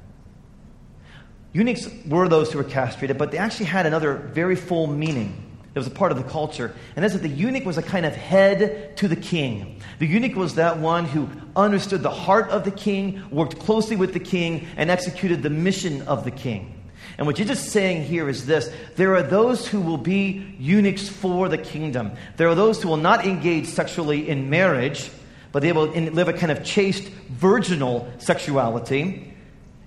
Eunuchs 1.53 1.89
were 2.07 2.29
those 2.29 2.51
who 2.51 2.57
were 2.57 2.63
castrated, 2.63 3.17
but 3.17 3.31
they 3.31 3.37
actually 3.37 3.65
had 3.65 3.85
another 3.85 4.15
very 4.15 4.55
full 4.55 4.87
meaning. 4.87 5.51
It 5.73 5.79
was 5.79 5.87
a 5.87 5.91
part 5.91 6.11
of 6.11 6.17
the 6.17 6.23
culture. 6.23 6.73
And 6.95 7.03
that's 7.03 7.13
that 7.13 7.21
the 7.21 7.29
eunuch 7.29 7.65
was 7.65 7.77
a 7.77 7.81
kind 7.81 8.05
of 8.05 8.15
head 8.15 8.95
to 8.97 9.07
the 9.07 9.15
king. 9.15 9.81
The 9.99 10.07
eunuch 10.07 10.35
was 10.35 10.55
that 10.55 10.79
one 10.79 11.05
who 11.05 11.29
understood 11.55 12.03
the 12.03 12.09
heart 12.09 12.49
of 12.49 12.63
the 12.63 12.71
king, 12.71 13.23
worked 13.29 13.59
closely 13.59 13.95
with 13.97 14.13
the 14.13 14.19
king, 14.19 14.67
and 14.77 14.89
executed 14.89 15.43
the 15.43 15.49
mission 15.49 16.01
of 16.03 16.23
the 16.23 16.31
king. 16.31 16.80
And 17.21 17.27
what 17.27 17.35
Jesus 17.35 17.63
is 17.63 17.71
saying 17.71 18.05
here 18.05 18.27
is 18.27 18.47
this 18.47 18.73
there 18.95 19.15
are 19.15 19.21
those 19.21 19.67
who 19.67 19.79
will 19.79 19.99
be 19.99 20.55
eunuchs 20.57 21.07
for 21.07 21.49
the 21.49 21.57
kingdom. 21.59 22.13
There 22.37 22.47
are 22.47 22.55
those 22.55 22.81
who 22.81 22.89
will 22.89 22.97
not 22.97 23.27
engage 23.27 23.67
sexually 23.67 24.27
in 24.27 24.49
marriage, 24.49 25.11
but 25.51 25.61
they 25.61 25.71
will 25.71 25.85
live 25.85 26.29
a 26.29 26.33
kind 26.33 26.51
of 26.51 26.63
chaste, 26.63 27.03
virginal 27.29 28.11
sexuality. 28.17 29.31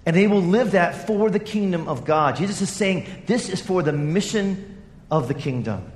And 0.07 0.15
they 0.15 0.29
will 0.29 0.43
live 0.43 0.71
that 0.71 1.09
for 1.09 1.29
the 1.29 1.41
kingdom 1.41 1.89
of 1.89 2.05
God. 2.05 2.37
Jesus 2.37 2.61
is 2.61 2.71
saying 2.71 3.05
this 3.27 3.49
is 3.49 3.61
for 3.61 3.83
the 3.83 3.93
mission 3.93 4.81
of 5.11 5.27
the 5.27 5.35
kingdom. 5.35 5.91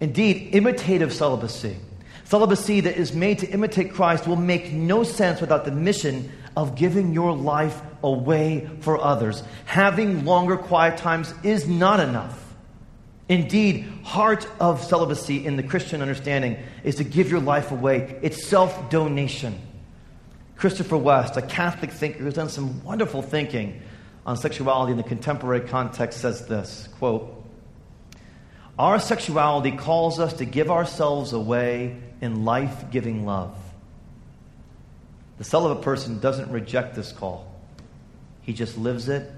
Indeed, 0.00 0.56
imitative 0.56 1.12
celibacy, 1.12 1.76
celibacy 2.24 2.80
that 2.80 2.96
is 2.96 3.12
made 3.12 3.38
to 3.38 3.46
imitate 3.48 3.92
Christ, 3.92 4.26
will 4.26 4.34
make 4.34 4.72
no 4.72 5.04
sense 5.04 5.40
without 5.40 5.64
the 5.64 5.70
mission 5.70 6.32
of 6.56 6.74
giving 6.74 7.12
your 7.12 7.32
life 7.32 7.80
away 8.02 8.68
for 8.80 9.02
others. 9.02 9.42
Having 9.64 10.24
longer 10.24 10.56
quiet 10.56 10.98
times 10.98 11.32
is 11.42 11.68
not 11.68 12.00
enough. 12.00 12.38
Indeed, 13.28 13.86
heart 14.02 14.46
of 14.60 14.82
celibacy 14.82 15.46
in 15.46 15.56
the 15.56 15.62
Christian 15.62 16.02
understanding 16.02 16.58
is 16.84 16.96
to 16.96 17.04
give 17.04 17.30
your 17.30 17.40
life 17.40 17.70
away. 17.70 18.18
It's 18.22 18.46
self 18.46 18.90
donation. 18.90 19.58
Christopher 20.56 20.96
West, 20.96 21.36
a 21.36 21.42
Catholic 21.42 21.90
thinker 21.90 22.20
who's 22.20 22.34
done 22.34 22.48
some 22.48 22.84
wonderful 22.84 23.22
thinking 23.22 23.80
on 24.24 24.36
sexuality 24.36 24.92
in 24.92 24.98
the 24.98 25.02
contemporary 25.02 25.60
context, 25.60 26.20
says 26.20 26.46
this 26.46 26.88
quote, 26.98 27.44
Our 28.78 29.00
sexuality 29.00 29.72
calls 29.72 30.20
us 30.20 30.34
to 30.34 30.44
give 30.44 30.70
ourselves 30.70 31.32
away 31.32 31.96
in 32.20 32.44
life 32.44 32.90
giving 32.90 33.26
love. 33.26 33.56
The 35.38 35.44
celibate 35.44 35.82
person 35.82 36.20
doesn't 36.20 36.52
reject 36.52 36.94
this 36.94 37.10
call, 37.10 37.51
he 38.42 38.52
just 38.52 38.76
lives 38.76 39.08
it 39.08 39.30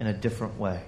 in 0.00 0.06
a 0.06 0.12
different 0.12 0.58
way. 0.58 0.82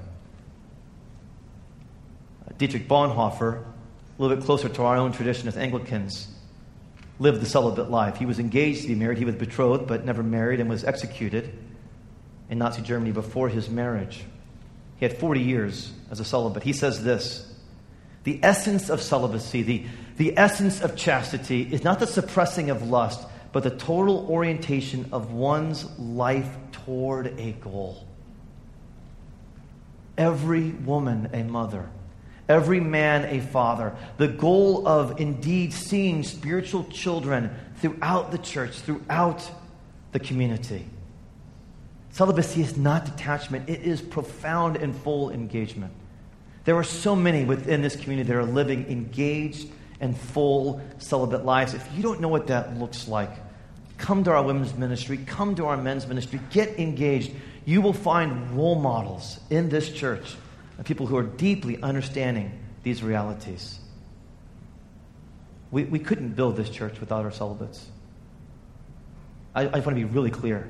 Uh, 2.46 2.52
Dietrich 2.58 2.88
Bonhoeffer, 2.88 3.62
a 3.62 4.22
little 4.22 4.36
bit 4.36 4.44
closer 4.44 4.68
to 4.68 4.82
our 4.82 4.96
own 4.96 5.12
tradition 5.12 5.48
as 5.48 5.56
Anglicans, 5.56 6.28
lived 7.18 7.40
the 7.40 7.46
celibate 7.46 7.90
life. 7.90 8.16
He 8.16 8.26
was 8.26 8.38
engaged 8.38 8.82
to 8.82 8.88
be 8.88 8.94
married, 8.94 9.18
he 9.18 9.24
was 9.24 9.34
betrothed, 9.34 9.86
but 9.86 10.04
never 10.04 10.22
married, 10.22 10.60
and 10.60 10.68
was 10.68 10.84
executed 10.84 11.52
in 12.48 12.58
Nazi 12.58 12.82
Germany 12.82 13.12
before 13.12 13.48
his 13.48 13.68
marriage. 13.68 14.24
He 14.96 15.04
had 15.04 15.16
40 15.18 15.40
years 15.40 15.92
as 16.10 16.20
a 16.20 16.24
celibate. 16.24 16.62
He 16.62 16.72
says 16.72 17.04
this 17.04 17.46
The 18.24 18.40
essence 18.42 18.88
of 18.88 19.02
celibacy, 19.02 19.62
the, 19.62 19.84
the 20.16 20.38
essence 20.38 20.80
of 20.80 20.96
chastity, 20.96 21.62
is 21.62 21.84
not 21.84 22.00
the 22.00 22.06
suppressing 22.06 22.70
of 22.70 22.88
lust, 22.88 23.26
but 23.52 23.62
the 23.62 23.70
total 23.70 24.26
orientation 24.28 25.08
of 25.12 25.32
one's 25.32 25.84
life 25.98 26.48
toward 26.88 27.38
a 27.38 27.52
goal. 27.60 28.02
Every 30.16 30.70
woman 30.70 31.28
a 31.34 31.42
mother, 31.42 31.86
every 32.48 32.80
man 32.80 33.26
a 33.26 33.42
father. 33.42 33.94
The 34.16 34.28
goal 34.28 34.88
of 34.88 35.20
indeed 35.20 35.74
seeing 35.74 36.22
spiritual 36.22 36.84
children 36.84 37.54
throughout 37.76 38.32
the 38.32 38.38
church, 38.38 38.70
throughout 38.78 39.48
the 40.12 40.18
community. 40.18 40.86
Celibacy 42.08 42.62
is 42.62 42.78
not 42.78 43.04
detachment, 43.04 43.68
it 43.68 43.82
is 43.82 44.00
profound 44.00 44.76
and 44.76 44.96
full 44.96 45.30
engagement. 45.30 45.92
There 46.64 46.76
are 46.76 46.84
so 46.84 47.14
many 47.14 47.44
within 47.44 47.82
this 47.82 47.96
community 47.96 48.28
that 48.28 48.36
are 48.36 48.44
living 48.44 48.86
engaged 48.86 49.68
and 50.00 50.16
full 50.16 50.80
celibate 50.96 51.44
lives. 51.44 51.74
If 51.74 51.86
you 51.94 52.02
don't 52.02 52.22
know 52.22 52.28
what 52.28 52.46
that 52.46 52.78
looks 52.78 53.08
like, 53.08 53.30
come 53.98 54.24
to 54.24 54.30
our 54.30 54.42
women's 54.42 54.74
ministry, 54.74 55.18
come 55.18 55.54
to 55.56 55.66
our 55.66 55.76
men's 55.76 56.06
ministry, 56.06 56.40
get 56.50 56.78
engaged. 56.78 57.32
You 57.66 57.82
will 57.82 57.92
find 57.92 58.56
role 58.56 58.76
models 58.76 59.40
in 59.50 59.68
this 59.68 59.92
church 59.92 60.36
of 60.78 60.86
people 60.86 61.06
who 61.06 61.16
are 61.16 61.24
deeply 61.24 61.82
understanding 61.82 62.58
these 62.84 63.02
realities. 63.02 63.78
We, 65.70 65.84
we 65.84 65.98
couldn't 65.98 66.30
build 66.30 66.56
this 66.56 66.70
church 66.70 66.98
without 67.00 67.24
our 67.24 67.32
celibates. 67.32 67.86
I, 69.54 69.62
I 69.66 69.80
want 69.80 69.84
to 69.84 69.94
be 69.94 70.04
really 70.04 70.30
clear. 70.30 70.68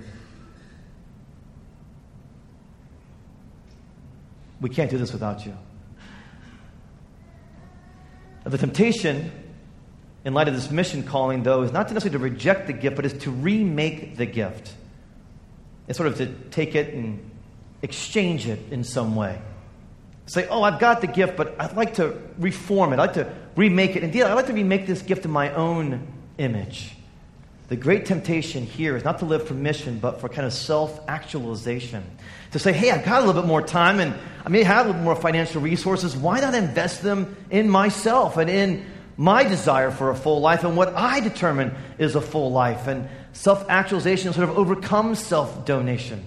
We 4.60 4.70
can't 4.70 4.90
do 4.90 4.98
this 4.98 5.12
without 5.12 5.46
you. 5.46 5.56
The 8.44 8.58
temptation, 8.58 9.30
in 10.24 10.34
light 10.34 10.48
of 10.48 10.54
this 10.54 10.70
mission 10.70 11.02
calling, 11.02 11.42
though, 11.42 11.62
is 11.62 11.72
not 11.72 11.90
necessarily 11.92 12.10
to 12.10 12.18
reject 12.18 12.66
the 12.66 12.72
gift, 12.72 12.96
but 12.96 13.06
is 13.06 13.12
to 13.14 13.30
remake 13.30 14.16
the 14.16 14.26
gift. 14.26 14.74
It's 15.86 15.96
sort 15.96 16.08
of 16.08 16.18
to 16.18 16.26
take 16.50 16.74
it 16.74 16.92
and 16.92 17.30
exchange 17.82 18.46
it 18.46 18.60
in 18.70 18.84
some 18.84 19.16
way. 19.16 19.40
Say, 20.26 20.46
oh, 20.48 20.62
I've 20.62 20.78
got 20.78 21.00
the 21.00 21.06
gift, 21.06 21.36
but 21.36 21.58
I'd 21.58 21.76
like 21.76 21.94
to 21.94 22.20
reform 22.36 22.92
it. 22.92 22.96
I'd 22.96 22.98
like 22.98 23.12
to 23.14 23.32
remake 23.56 23.96
it. 23.96 24.04
Indeed, 24.04 24.24
I'd 24.24 24.34
like 24.34 24.48
to 24.48 24.52
remake 24.52 24.86
this 24.86 25.00
gift 25.00 25.24
in 25.24 25.30
my 25.30 25.54
own 25.54 26.06
image. 26.36 26.94
The 27.68 27.76
great 27.76 28.06
temptation 28.06 28.64
here 28.64 28.96
is 28.96 29.04
not 29.04 29.18
to 29.18 29.26
live 29.26 29.46
for 29.46 29.54
mission, 29.54 29.98
but 29.98 30.20
for 30.20 30.28
kind 30.28 30.46
of 30.46 30.52
self 30.52 31.00
actualization. 31.06 32.02
To 32.52 32.58
say, 32.58 32.72
hey, 32.72 32.90
I've 32.90 33.04
got 33.04 33.22
a 33.22 33.26
little 33.26 33.42
bit 33.42 33.46
more 33.46 33.60
time 33.60 34.00
and 34.00 34.14
I 34.44 34.48
may 34.48 34.62
have 34.62 34.86
a 34.86 34.88
little 34.90 35.02
more 35.02 35.16
financial 35.16 35.60
resources. 35.60 36.16
Why 36.16 36.40
not 36.40 36.54
invest 36.54 37.02
them 37.02 37.36
in 37.50 37.68
myself 37.68 38.38
and 38.38 38.48
in 38.48 38.86
my 39.18 39.42
desire 39.42 39.90
for 39.90 40.10
a 40.10 40.14
full 40.14 40.40
life 40.40 40.62
and 40.62 40.76
what 40.76 40.94
I 40.94 41.18
determine 41.18 41.74
is 41.98 42.14
a 42.14 42.20
full 42.20 42.52
life? 42.52 42.86
And 42.86 43.08
self 43.32 43.68
actualization 43.68 44.32
sort 44.32 44.48
of 44.48 44.56
overcomes 44.56 45.18
self 45.18 45.66
donation. 45.66 46.24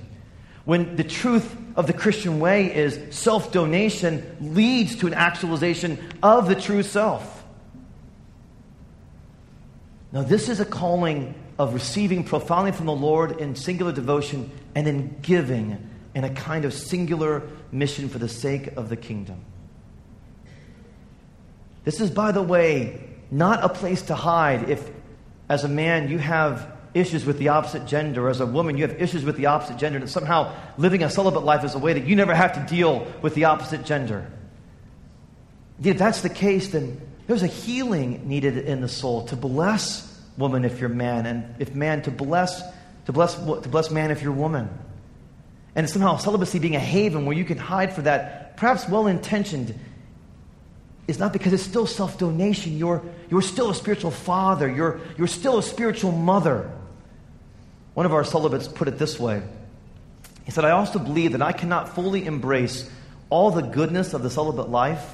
When 0.65 0.97
the 0.97 1.05
truth 1.05 1.55
of 1.75 1.87
the 1.87 1.93
Christian 1.93 2.41
way 2.41 2.75
is 2.75 2.99
self 3.15 3.53
donation 3.53 4.37
leads 4.41 4.97
to 4.97 5.07
an 5.07 5.13
actualization 5.13 5.97
of 6.21 6.49
the 6.49 6.55
true 6.55 6.83
self. 6.83 7.45
Now, 10.11 10.23
this 10.23 10.49
is 10.49 10.59
a 10.59 10.65
calling 10.65 11.33
of 11.57 11.73
receiving 11.73 12.25
profoundly 12.25 12.73
from 12.73 12.87
the 12.87 12.91
Lord 12.91 13.39
in 13.39 13.55
singular 13.55 13.93
devotion 13.93 14.51
and 14.75 14.85
in 14.85 15.15
giving 15.21 15.89
in 16.13 16.25
a 16.25 16.29
kind 16.29 16.65
of 16.65 16.73
singular 16.73 17.43
mission 17.71 18.09
for 18.09 18.19
the 18.19 18.27
sake 18.27 18.67
of 18.75 18.89
the 18.89 18.97
kingdom. 18.97 19.45
This 21.83 21.99
is, 21.99 22.11
by 22.11 22.31
the 22.31 22.41
way, 22.41 23.01
not 23.31 23.63
a 23.63 23.69
place 23.69 24.03
to 24.03 24.15
hide 24.15 24.69
if, 24.69 24.89
as 25.49 25.63
a 25.63 25.69
man, 25.69 26.09
you 26.09 26.19
have 26.19 26.71
issues 26.93 27.25
with 27.25 27.39
the 27.39 27.49
opposite 27.49 27.85
gender, 27.85 28.29
as 28.29 28.41
a 28.41 28.45
woman, 28.45 28.77
you 28.77 28.87
have 28.87 29.01
issues 29.01 29.23
with 29.23 29.37
the 29.37 29.45
opposite 29.45 29.77
gender, 29.77 29.97
and 29.97 30.09
somehow 30.09 30.53
living 30.77 31.03
a 31.03 31.09
celibate 31.09 31.43
life 31.43 31.63
is 31.63 31.73
a 31.73 31.79
way 31.79 31.93
that 31.93 32.05
you 32.05 32.15
never 32.15 32.35
have 32.35 32.53
to 32.53 32.73
deal 32.73 33.07
with 33.21 33.33
the 33.33 33.45
opposite 33.45 33.85
gender. 33.85 34.29
If 35.81 35.97
that's 35.97 36.21
the 36.21 36.29
case, 36.29 36.69
then 36.69 37.01
there's 37.27 37.43
a 37.43 37.47
healing 37.47 38.27
needed 38.27 38.57
in 38.57 38.81
the 38.81 38.89
soul 38.89 39.25
to 39.27 39.35
bless 39.35 40.07
woman 40.37 40.65
if 40.65 40.79
you're 40.79 40.89
man, 40.89 41.25
and 41.25 41.55
if 41.59 41.73
man 41.73 42.01
to 42.03 42.11
bless 42.11 42.61
to 43.05 43.11
bless 43.11 43.35
to 43.35 43.69
bless 43.69 43.89
man 43.89 44.11
if 44.11 44.21
you're 44.21 44.31
woman. 44.31 44.69
And 45.75 45.89
somehow 45.89 46.17
celibacy 46.17 46.59
being 46.59 46.75
a 46.75 46.79
haven 46.79 47.25
where 47.25 47.35
you 47.35 47.45
can 47.45 47.57
hide 47.57 47.93
for 47.93 48.01
that, 48.01 48.57
perhaps 48.57 48.87
well 48.87 49.07
intentioned, 49.07 49.73
is 51.07 51.19
not 51.19 51.33
because 51.33 51.53
it's 51.53 51.63
still 51.63 51.87
self 51.87 52.17
donation. 52.17 52.77
You're, 52.77 53.03
you're 53.29 53.41
still 53.41 53.69
a 53.69 53.75
spiritual 53.75 54.11
father, 54.11 54.69
you're, 54.69 54.99
you're 55.17 55.27
still 55.27 55.57
a 55.57 55.63
spiritual 55.63 56.11
mother. 56.11 56.71
One 57.93 58.05
of 58.05 58.13
our 58.13 58.23
celibates 58.23 58.67
put 58.67 58.87
it 58.87 58.97
this 58.97 59.19
way 59.19 59.43
He 60.45 60.51
said, 60.51 60.63
I 60.63 60.71
also 60.71 60.99
believe 60.99 61.33
that 61.33 61.41
I 61.41 61.51
cannot 61.51 61.93
fully 61.93 62.25
embrace 62.25 62.89
all 63.29 63.51
the 63.51 63.61
goodness 63.61 64.13
of 64.13 64.23
the 64.23 64.29
celibate 64.29 64.69
life 64.69 65.13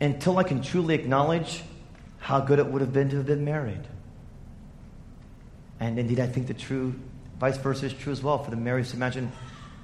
until 0.00 0.38
I 0.38 0.44
can 0.44 0.62
truly 0.62 0.94
acknowledge 0.94 1.62
how 2.18 2.40
good 2.40 2.58
it 2.58 2.66
would 2.66 2.80
have 2.80 2.92
been 2.92 3.10
to 3.10 3.16
have 3.16 3.26
been 3.26 3.44
married. 3.44 3.86
And 5.80 5.98
indeed, 5.98 6.20
I 6.20 6.26
think 6.26 6.46
the 6.46 6.54
true 6.54 6.94
vice 7.38 7.56
versa 7.56 7.86
is 7.86 7.92
true 7.92 8.12
as 8.12 8.22
well 8.22 8.42
for 8.42 8.50
the 8.50 8.56
married. 8.56 8.86
So 8.86 8.96
imagine, 8.96 9.30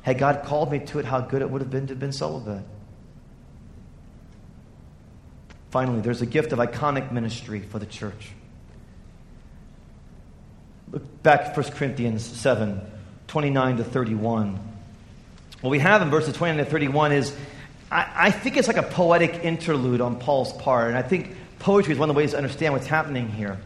had 0.03 0.19
God 0.19 0.45
called 0.45 0.73
me 0.73 0.81
to 0.81 0.99
it, 0.99 1.05
how 1.05 1.21
good 1.21 1.43
it 1.43 1.51
would 1.51 1.61
have 1.61 1.71
been 1.71 1.87
to 1.87 1.93
have 1.93 2.01
been 2.01 2.13
celibate. 2.13 2.65
Finally, 5.75 6.03
there's 6.03 6.23
a 6.23 6.27
gift 6.27 6.53
of 6.53 6.61
iconic 6.61 7.11
ministry 7.11 7.59
for 7.59 7.81
the 7.81 7.87
church. 7.87 8.31
Look 10.93 11.23
back 11.25 11.41
at 11.41 11.57
1 11.57 11.73
Corinthians 11.73 12.25
7 12.25 12.81
29 13.27 13.79
to 13.79 13.83
31. 13.83 14.61
What 15.63 15.71
we 15.71 15.81
have 15.81 16.01
in 16.01 16.11
verses 16.11 16.37
29 16.37 16.65
to 16.65 16.71
31 16.71 17.11
is 17.11 17.35
I, 17.91 18.09
I, 18.15 18.31
think 18.31 18.57
it's 18.57 18.69
like 18.69 18.77
a 18.77 18.85
poetic 18.85 19.45
interlude 19.45 20.01
on 20.01 20.21
Paul's 20.21 20.53
part. 20.53 20.91
And 20.91 20.97
I 20.97 21.03
think 21.03 21.35
poetry 21.59 21.93
is 21.93 21.99
one 21.99 22.09
of 22.09 22.15
the 22.15 22.19
ways 22.19 22.31
to 22.31 22.37
understand 22.37 22.73
what's 22.73 22.87
happening 22.87 23.29
here. 23.29 23.59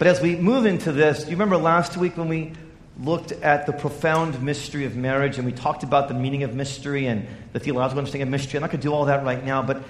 But 0.00 0.08
as 0.08 0.20
we 0.20 0.34
move 0.34 0.66
into 0.66 0.90
this, 0.90 1.26
you 1.26 1.30
remember 1.30 1.58
last 1.58 1.96
week 1.96 2.16
when 2.16 2.26
we 2.26 2.54
looked 2.98 3.30
at 3.30 3.66
the 3.66 3.72
profound 3.72 4.42
mystery 4.42 4.84
of 4.84 4.96
marriage 4.96 5.36
and 5.36 5.46
we 5.46 5.52
talked 5.52 5.84
about 5.84 6.08
the 6.08 6.14
meaning 6.14 6.42
of 6.42 6.56
mystery 6.56 7.06
and 7.06 7.28
the 7.52 7.60
theological 7.60 7.98
understanding 7.98 8.22
of 8.22 8.30
mystery? 8.30 8.58
I'm 8.58 8.62
not 8.62 8.72
going 8.72 8.80
to 8.80 8.88
do 8.88 8.92
all 8.92 9.04
that 9.04 9.24
right 9.24 9.44
now, 9.44 9.62
but 9.62 9.84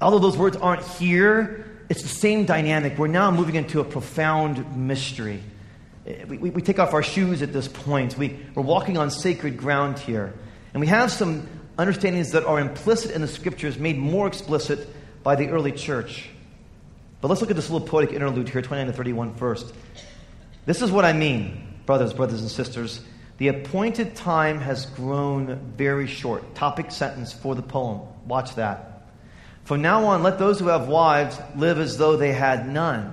although 0.00 0.18
those 0.18 0.36
words 0.36 0.56
aren't 0.56 0.84
here, 0.84 1.64
it's 1.88 2.02
the 2.02 2.08
same 2.08 2.44
dynamic. 2.44 2.98
We're 2.98 3.06
now 3.06 3.30
moving 3.30 3.54
into 3.54 3.80
a 3.80 3.84
profound 3.84 4.76
mystery. 4.76 5.42
We, 6.04 6.38
we, 6.38 6.50
we 6.50 6.62
take 6.62 6.78
off 6.78 6.94
our 6.94 7.02
shoes 7.02 7.42
at 7.42 7.52
this 7.52 7.68
point. 7.68 8.16
We, 8.16 8.38
we're 8.54 8.62
walking 8.62 8.96
on 8.96 9.10
sacred 9.10 9.56
ground 9.56 9.98
here. 9.98 10.34
And 10.72 10.80
we 10.80 10.86
have 10.88 11.10
some 11.10 11.48
understandings 11.78 12.32
that 12.32 12.44
are 12.44 12.58
implicit 12.58 13.10
in 13.12 13.20
the 13.20 13.28
scriptures, 13.28 13.78
made 13.78 13.98
more 13.98 14.26
explicit 14.26 14.88
by 15.22 15.36
the 15.36 15.48
early 15.48 15.72
church. 15.72 16.28
But 17.20 17.28
let's 17.28 17.40
look 17.40 17.50
at 17.50 17.56
this 17.56 17.70
little 17.70 17.86
poetic 17.86 18.12
interlude 18.12 18.48
here, 18.48 18.62
29 18.62 18.86
to 18.86 18.92
31 18.92 19.34
first. 19.34 19.74
This 20.64 20.82
is 20.82 20.90
what 20.90 21.04
I 21.04 21.12
mean, 21.12 21.80
brothers, 21.86 22.12
brothers, 22.12 22.40
and 22.40 22.50
sisters. 22.50 23.00
The 23.38 23.48
appointed 23.48 24.14
time 24.16 24.60
has 24.60 24.86
grown 24.86 25.56
very 25.76 26.06
short. 26.06 26.54
Topic 26.54 26.90
sentence 26.90 27.32
for 27.32 27.54
the 27.54 27.62
poem. 27.62 28.00
Watch 28.26 28.54
that. 28.56 28.95
From 29.66 29.82
now 29.82 30.06
on, 30.06 30.22
let 30.22 30.38
those 30.38 30.60
who 30.60 30.68
have 30.68 30.86
wives 30.86 31.38
live 31.56 31.80
as 31.80 31.98
though 31.98 32.16
they 32.16 32.32
had 32.32 32.68
none. 32.68 33.12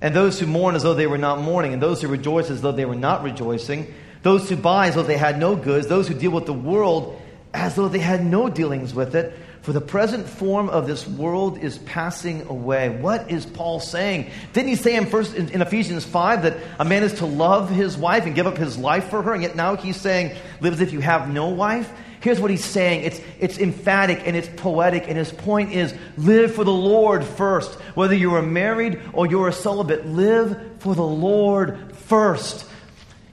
And 0.00 0.14
those 0.14 0.40
who 0.40 0.46
mourn 0.46 0.74
as 0.74 0.82
though 0.82 0.94
they 0.94 1.06
were 1.06 1.16
not 1.16 1.40
mourning, 1.40 1.72
and 1.72 1.80
those 1.80 2.02
who 2.02 2.08
rejoice 2.08 2.50
as 2.50 2.60
though 2.60 2.72
they 2.72 2.84
were 2.84 2.96
not 2.96 3.22
rejoicing, 3.22 3.94
those 4.22 4.48
who 4.48 4.56
buy 4.56 4.88
as 4.88 4.96
though 4.96 5.04
they 5.04 5.16
had 5.16 5.38
no 5.38 5.54
goods, 5.54 5.86
those 5.86 6.08
who 6.08 6.14
deal 6.14 6.32
with 6.32 6.46
the 6.46 6.52
world 6.52 7.22
as 7.54 7.76
though 7.76 7.86
they 7.86 8.00
had 8.00 8.24
no 8.24 8.48
dealings 8.48 8.92
with 8.92 9.14
it. 9.14 9.32
For 9.62 9.72
the 9.72 9.80
present 9.80 10.26
form 10.26 10.68
of 10.68 10.88
this 10.88 11.06
world 11.06 11.58
is 11.58 11.78
passing 11.78 12.48
away. 12.48 12.88
What 12.88 13.30
is 13.30 13.46
Paul 13.46 13.78
saying? 13.78 14.30
Didn't 14.54 14.70
he 14.70 14.74
say 14.74 14.96
in, 14.96 15.06
first, 15.06 15.36
in, 15.36 15.50
in, 15.50 15.62
Ephesians 15.62 16.04
5 16.04 16.42
that 16.42 16.56
a 16.80 16.84
man 16.84 17.04
is 17.04 17.14
to 17.14 17.26
love 17.26 17.70
his 17.70 17.96
wife 17.96 18.24
and 18.24 18.34
give 18.34 18.48
up 18.48 18.56
his 18.56 18.76
life 18.76 19.10
for 19.10 19.22
her? 19.22 19.34
And 19.34 19.42
yet 19.42 19.54
now 19.54 19.76
he's 19.76 20.00
saying, 20.00 20.34
live 20.60 20.72
as 20.72 20.80
if 20.80 20.92
you 20.92 21.00
have 21.00 21.28
no 21.30 21.50
wife? 21.50 21.92
Here's 22.20 22.38
what 22.38 22.50
he's 22.50 22.64
saying 22.64 23.04
it's, 23.04 23.20
it's 23.38 23.58
emphatic 23.58 24.22
and 24.26 24.36
it's 24.36 24.48
poetic, 24.56 25.08
and 25.08 25.16
his 25.16 25.32
point 25.32 25.72
is 25.72 25.94
live 26.16 26.54
for 26.54 26.64
the 26.64 26.72
Lord 26.72 27.24
first. 27.24 27.74
Whether 27.94 28.14
you 28.14 28.34
are 28.34 28.42
married 28.42 29.00
or 29.12 29.26
you're 29.26 29.48
a 29.48 29.52
celibate, 29.52 30.06
live 30.06 30.80
for 30.80 30.94
the 30.94 31.02
Lord 31.02 31.96
first. 31.96 32.66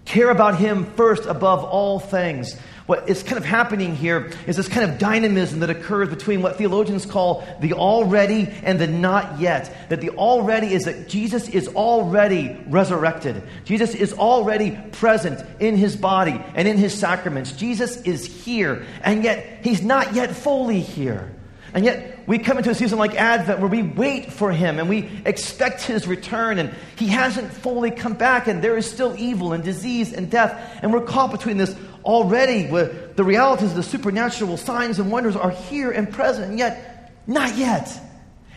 Care 0.06 0.30
about 0.30 0.58
him 0.58 0.86
first 0.95 1.26
above 1.26 1.65
all 1.65 2.00
things 2.00 2.56
what 2.88 3.10
is 3.10 3.21
kind 3.21 3.38
of 3.38 3.43
happening 3.43 3.95
here 3.95 4.32
is 4.47 4.56
this 4.56 4.69
kind 4.69 4.89
of 4.89 4.97
dynamism 4.97 5.60
that 5.60 5.69
occurs 5.69 6.10
between 6.10 6.41
what 6.41 6.58
theologians 6.58 7.06
call 7.06 7.45
the 7.60 7.73
already 7.73 8.47
and 8.63 8.80
the 8.80 8.88
not 8.88 9.39
yet. 9.41 9.89
That 9.89 10.00
the 10.00 10.12
already 10.12 10.73
is 10.73 10.86
that 10.86 11.10
Jesus 11.10 11.50
is 11.50 11.67
already 11.67 12.58
resurrected. 12.67 13.43
Jesus 13.65 13.93
is 13.93 14.13
already 14.13 14.71
present 14.93 15.45
in 15.60 15.76
his 15.76 15.97
body 15.97 16.41
and 16.56 16.65
in 16.65 16.78
his 16.78 16.93
sacraments. 16.93 17.52
Jesus 17.52 18.02
is 18.04 18.26
here, 18.26 18.86
and 19.04 19.21
yet 19.21 19.60
he's 19.63 19.82
not 19.82 20.13
yet 20.13 20.34
fully 20.34 20.80
here. 20.80 21.34
And 21.73 21.84
yet, 21.84 22.19
we 22.28 22.39
come 22.39 22.58
into 22.58 22.69
a 22.69 22.76
season 22.76 22.97
like 22.97 23.13
Advent 23.15 23.60
where 23.60 23.69
we 23.69 23.84
wait 23.84 24.32
for 24.32 24.52
him 24.52 24.80
and 24.80 24.89
we 24.89 25.10
expect 25.26 25.82
his 25.84 26.08
return, 26.08 26.58
and 26.58 26.73
he 26.95 27.08
hasn't 27.08 27.52
fully 27.52 27.91
come 27.91 28.13
back, 28.13 28.47
and 28.47 28.63
there 28.63 28.78
is 28.78 28.89
still 28.89 29.13
evil 29.17 29.52
and 29.52 29.63
disease 29.63 30.13
and 30.13 30.32
death. 30.32 30.80
And 30.82 30.93
we're 30.93 31.02
caught 31.02 31.32
between 31.32 31.58
this 31.58 31.76
already, 32.03 32.67
where 32.67 32.86
the 33.15 33.23
realities 33.23 33.71
of 33.71 33.75
the 33.75 33.83
supernatural 33.83 34.57
signs 34.57 34.99
and 34.99 35.12
wonders 35.12 35.36
are 35.36 35.51
here 35.51 35.91
and 35.91 36.12
present, 36.12 36.49
and 36.49 36.60
yet, 36.60 37.13
not 37.27 37.57
yet. 37.57 37.99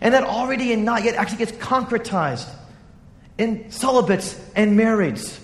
And 0.00 0.14
that 0.14 0.24
already 0.24 0.72
and 0.72 0.84
not 0.84 1.04
yet 1.04 1.14
actually 1.14 1.38
gets 1.38 1.52
concretized 1.52 2.48
in 3.38 3.70
celibates 3.70 4.38
and 4.54 4.78
marrieds. 4.78 5.38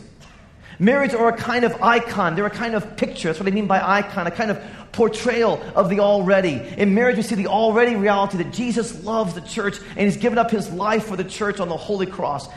Marriages 0.79 1.15
are 1.15 1.29
a 1.29 1.37
kind 1.37 1.65
of 1.65 1.83
icon. 1.83 2.35
They're 2.37 2.47
a 2.47 2.51
kind 2.51 2.75
of 2.75 2.97
picture. 2.97 3.29
That's 3.29 3.41
what 3.41 3.49
I 3.49 3.53
mean 3.53 3.67
by 3.67 3.81
icon, 3.81 4.27
a 4.27 4.31
kind 4.31 4.51
of 4.51 4.63
portrayal 4.93 5.63
of 5.75 5.89
the 5.89 6.01
already. 6.01 6.61
In 6.77 6.95
marriage, 6.95 7.17
we 7.17 7.23
see 7.23 7.35
the 7.35 7.47
already 7.47 7.97
reality 7.97 8.39
that 8.39 8.53
Jesus 8.53 9.05
loves 9.05 9.35
the 9.35 9.41
church 9.41 9.79
and 9.91 10.01
he's 10.01 10.17
given 10.17 10.39
up 10.39 10.51
his 10.51 10.71
life 10.71 11.07
for 11.07 11.17
the 11.17 11.25
church 11.25 11.61
on 11.61 11.69
the 11.69 11.77
holy 11.77 12.07
cross. 12.07 12.49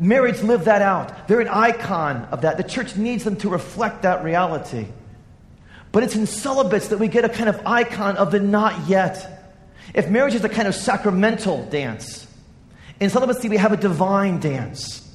Marrieds 0.00 0.42
live 0.42 0.64
that 0.64 0.82
out. 0.82 1.28
They're 1.28 1.40
an 1.40 1.48
icon 1.48 2.28
of 2.30 2.42
that. 2.42 2.56
The 2.56 2.64
church 2.64 2.96
needs 2.96 3.24
them 3.24 3.36
to 3.36 3.48
reflect 3.48 4.02
that 4.02 4.22
reality. 4.22 4.86
But 5.92 6.02
it's 6.02 6.14
in 6.14 6.26
celibates 6.26 6.88
that 6.88 6.98
we 6.98 7.08
get 7.08 7.24
a 7.24 7.28
kind 7.28 7.48
of 7.48 7.60
icon 7.66 8.16
of 8.16 8.30
the 8.30 8.40
not 8.40 8.88
yet. 8.88 9.54
If 9.94 10.10
marriage 10.10 10.34
is 10.34 10.44
a 10.44 10.48
kind 10.48 10.68
of 10.68 10.74
sacramental 10.74 11.64
dance, 11.66 12.26
in 13.00 13.08
celibacy 13.08 13.48
we 13.48 13.56
have 13.56 13.72
a 13.72 13.76
divine 13.76 14.40
dance 14.40 15.06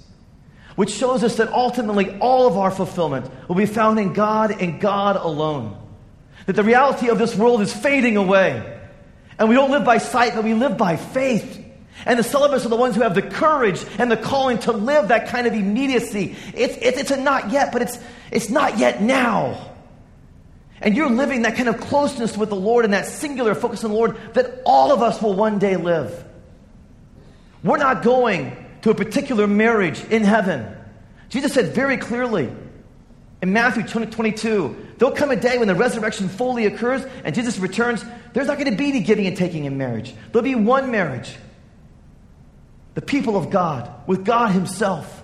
which 0.75 0.91
shows 0.91 1.23
us 1.23 1.35
that 1.37 1.51
ultimately 1.51 2.17
all 2.19 2.47
of 2.47 2.57
our 2.57 2.71
fulfillment 2.71 3.29
will 3.47 3.55
be 3.55 3.65
found 3.65 3.99
in 3.99 4.13
God 4.13 4.61
and 4.61 4.79
God 4.79 5.15
alone. 5.15 5.77
That 6.45 6.53
the 6.53 6.63
reality 6.63 7.09
of 7.09 7.19
this 7.19 7.35
world 7.35 7.61
is 7.61 7.73
fading 7.73 8.17
away. 8.17 8.79
And 9.37 9.49
we 9.49 9.55
don't 9.55 9.71
live 9.71 9.85
by 9.85 9.97
sight, 9.97 10.33
but 10.33 10.43
we 10.43 10.53
live 10.53 10.77
by 10.77 10.95
faith. 10.95 11.60
And 12.05 12.17
the 12.17 12.23
celibates 12.23 12.65
are 12.65 12.69
the 12.69 12.75
ones 12.75 12.95
who 12.95 13.01
have 13.01 13.15
the 13.15 13.21
courage 13.21 13.85
and 13.97 14.11
the 14.11 14.17
calling 14.17 14.57
to 14.59 14.71
live 14.71 15.09
that 15.09 15.27
kind 15.27 15.45
of 15.45 15.53
immediacy. 15.53 16.35
It's, 16.53 16.77
it's, 16.81 16.97
it's 16.97 17.11
a 17.11 17.17
not 17.17 17.51
yet, 17.51 17.71
but 17.71 17.81
it's, 17.81 17.99
it's 18.31 18.49
not 18.49 18.77
yet 18.77 19.01
now. 19.01 19.71
And 20.81 20.95
you're 20.95 21.09
living 21.09 21.43
that 21.43 21.55
kind 21.55 21.69
of 21.69 21.79
closeness 21.79 22.35
with 22.35 22.49
the 22.49 22.55
Lord 22.55 22.85
and 22.85 22.93
that 22.93 23.05
singular 23.05 23.53
focus 23.53 23.83
on 23.83 23.91
the 23.91 23.97
Lord 23.97 24.17
that 24.33 24.61
all 24.65 24.91
of 24.91 25.01
us 25.01 25.21
will 25.21 25.35
one 25.35 25.59
day 25.59 25.77
live. 25.77 26.25
We're 27.63 27.77
not 27.77 28.01
going 28.01 28.55
to 28.81 28.89
a 28.89 28.95
particular 28.95 29.45
marriage 29.45 30.03
in 30.05 30.23
heaven. 30.23 30.75
Jesus 31.29 31.53
said 31.53 31.75
very 31.75 31.97
clearly 31.97 32.49
in 33.43 33.53
Matthew 33.53 33.83
22, 33.83 34.93
there'll 34.97 35.15
come 35.15 35.29
a 35.29 35.35
day 35.35 35.59
when 35.59 35.67
the 35.67 35.75
resurrection 35.75 36.29
fully 36.29 36.65
occurs 36.65 37.05
and 37.23 37.35
Jesus 37.35 37.59
returns. 37.59 38.03
There's 38.33 38.47
not 38.47 38.57
going 38.57 38.71
to 38.71 38.77
be 38.77 38.89
any 38.89 39.01
giving 39.01 39.27
and 39.27 39.37
taking 39.37 39.65
in 39.65 39.77
marriage. 39.77 40.13
There'll 40.31 40.43
be 40.43 40.55
one 40.55 40.89
marriage. 40.89 41.35
The 42.93 43.01
people 43.01 43.37
of 43.37 43.49
God 43.49 43.89
with 44.07 44.25
God 44.25 44.51
Himself. 44.51 45.23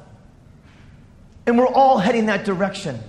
And 1.45 1.57
we're 1.57 1.67
all 1.67 1.97
heading 1.97 2.27
that 2.27 2.45
direction. 2.45 2.99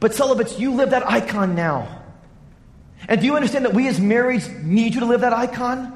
But 0.00 0.14
celibates, 0.14 0.58
you 0.58 0.74
live 0.74 0.90
that 0.90 1.08
icon 1.08 1.54
now. 1.54 2.02
And 3.08 3.20
do 3.20 3.26
you 3.26 3.36
understand 3.36 3.64
that 3.64 3.74
we 3.74 3.88
as 3.88 4.00
marrieds 4.00 4.62
need 4.62 4.94
you 4.94 5.00
to 5.00 5.06
live 5.06 5.20
that 5.20 5.32
icon? 5.32 5.92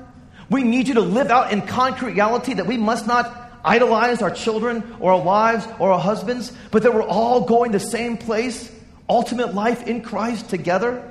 We 0.48 0.62
need 0.62 0.88
you 0.88 0.94
to 0.94 1.00
live 1.00 1.30
out 1.30 1.52
in 1.52 1.62
concrete 1.62 2.12
reality 2.12 2.54
that 2.54 2.66
we 2.66 2.76
must 2.76 3.06
not 3.06 3.36
idolize 3.64 4.22
our 4.22 4.30
children 4.30 4.96
or 5.00 5.12
our 5.12 5.20
wives 5.20 5.66
or 5.78 5.92
our 5.92 6.00
husbands, 6.00 6.52
but 6.70 6.82
that 6.82 6.94
we're 6.94 7.02
all 7.02 7.42
going 7.42 7.72
the 7.72 7.80
same 7.80 8.16
place, 8.16 8.72
ultimate 9.08 9.54
life 9.54 9.86
in 9.86 10.02
Christ 10.02 10.48
together? 10.48 11.06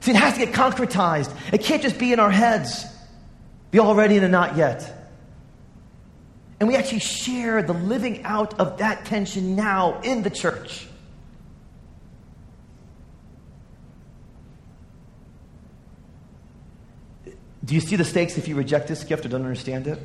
See, 0.00 0.12
it 0.12 0.16
has 0.16 0.34
to 0.34 0.46
get 0.46 0.54
concretized. 0.54 1.34
It 1.52 1.62
can't 1.62 1.82
just 1.82 1.98
be 1.98 2.12
in 2.12 2.20
our 2.20 2.30
heads, 2.30 2.84
the 3.70 3.80
already 3.80 4.16
and 4.16 4.24
the 4.24 4.28
not 4.28 4.56
yet. 4.56 5.01
And 6.62 6.68
we 6.68 6.76
actually 6.76 7.00
share 7.00 7.60
the 7.60 7.72
living 7.72 8.22
out 8.22 8.60
of 8.60 8.78
that 8.78 9.04
tension 9.04 9.56
now 9.56 10.00
in 10.02 10.22
the 10.22 10.30
church. 10.30 10.86
Do 17.64 17.74
you 17.74 17.80
see 17.80 17.96
the 17.96 18.04
stakes 18.04 18.38
if 18.38 18.46
you 18.46 18.54
reject 18.54 18.86
this 18.86 19.02
gift 19.02 19.26
or 19.26 19.28
don't 19.28 19.40
understand 19.42 19.88
it? 19.88 19.98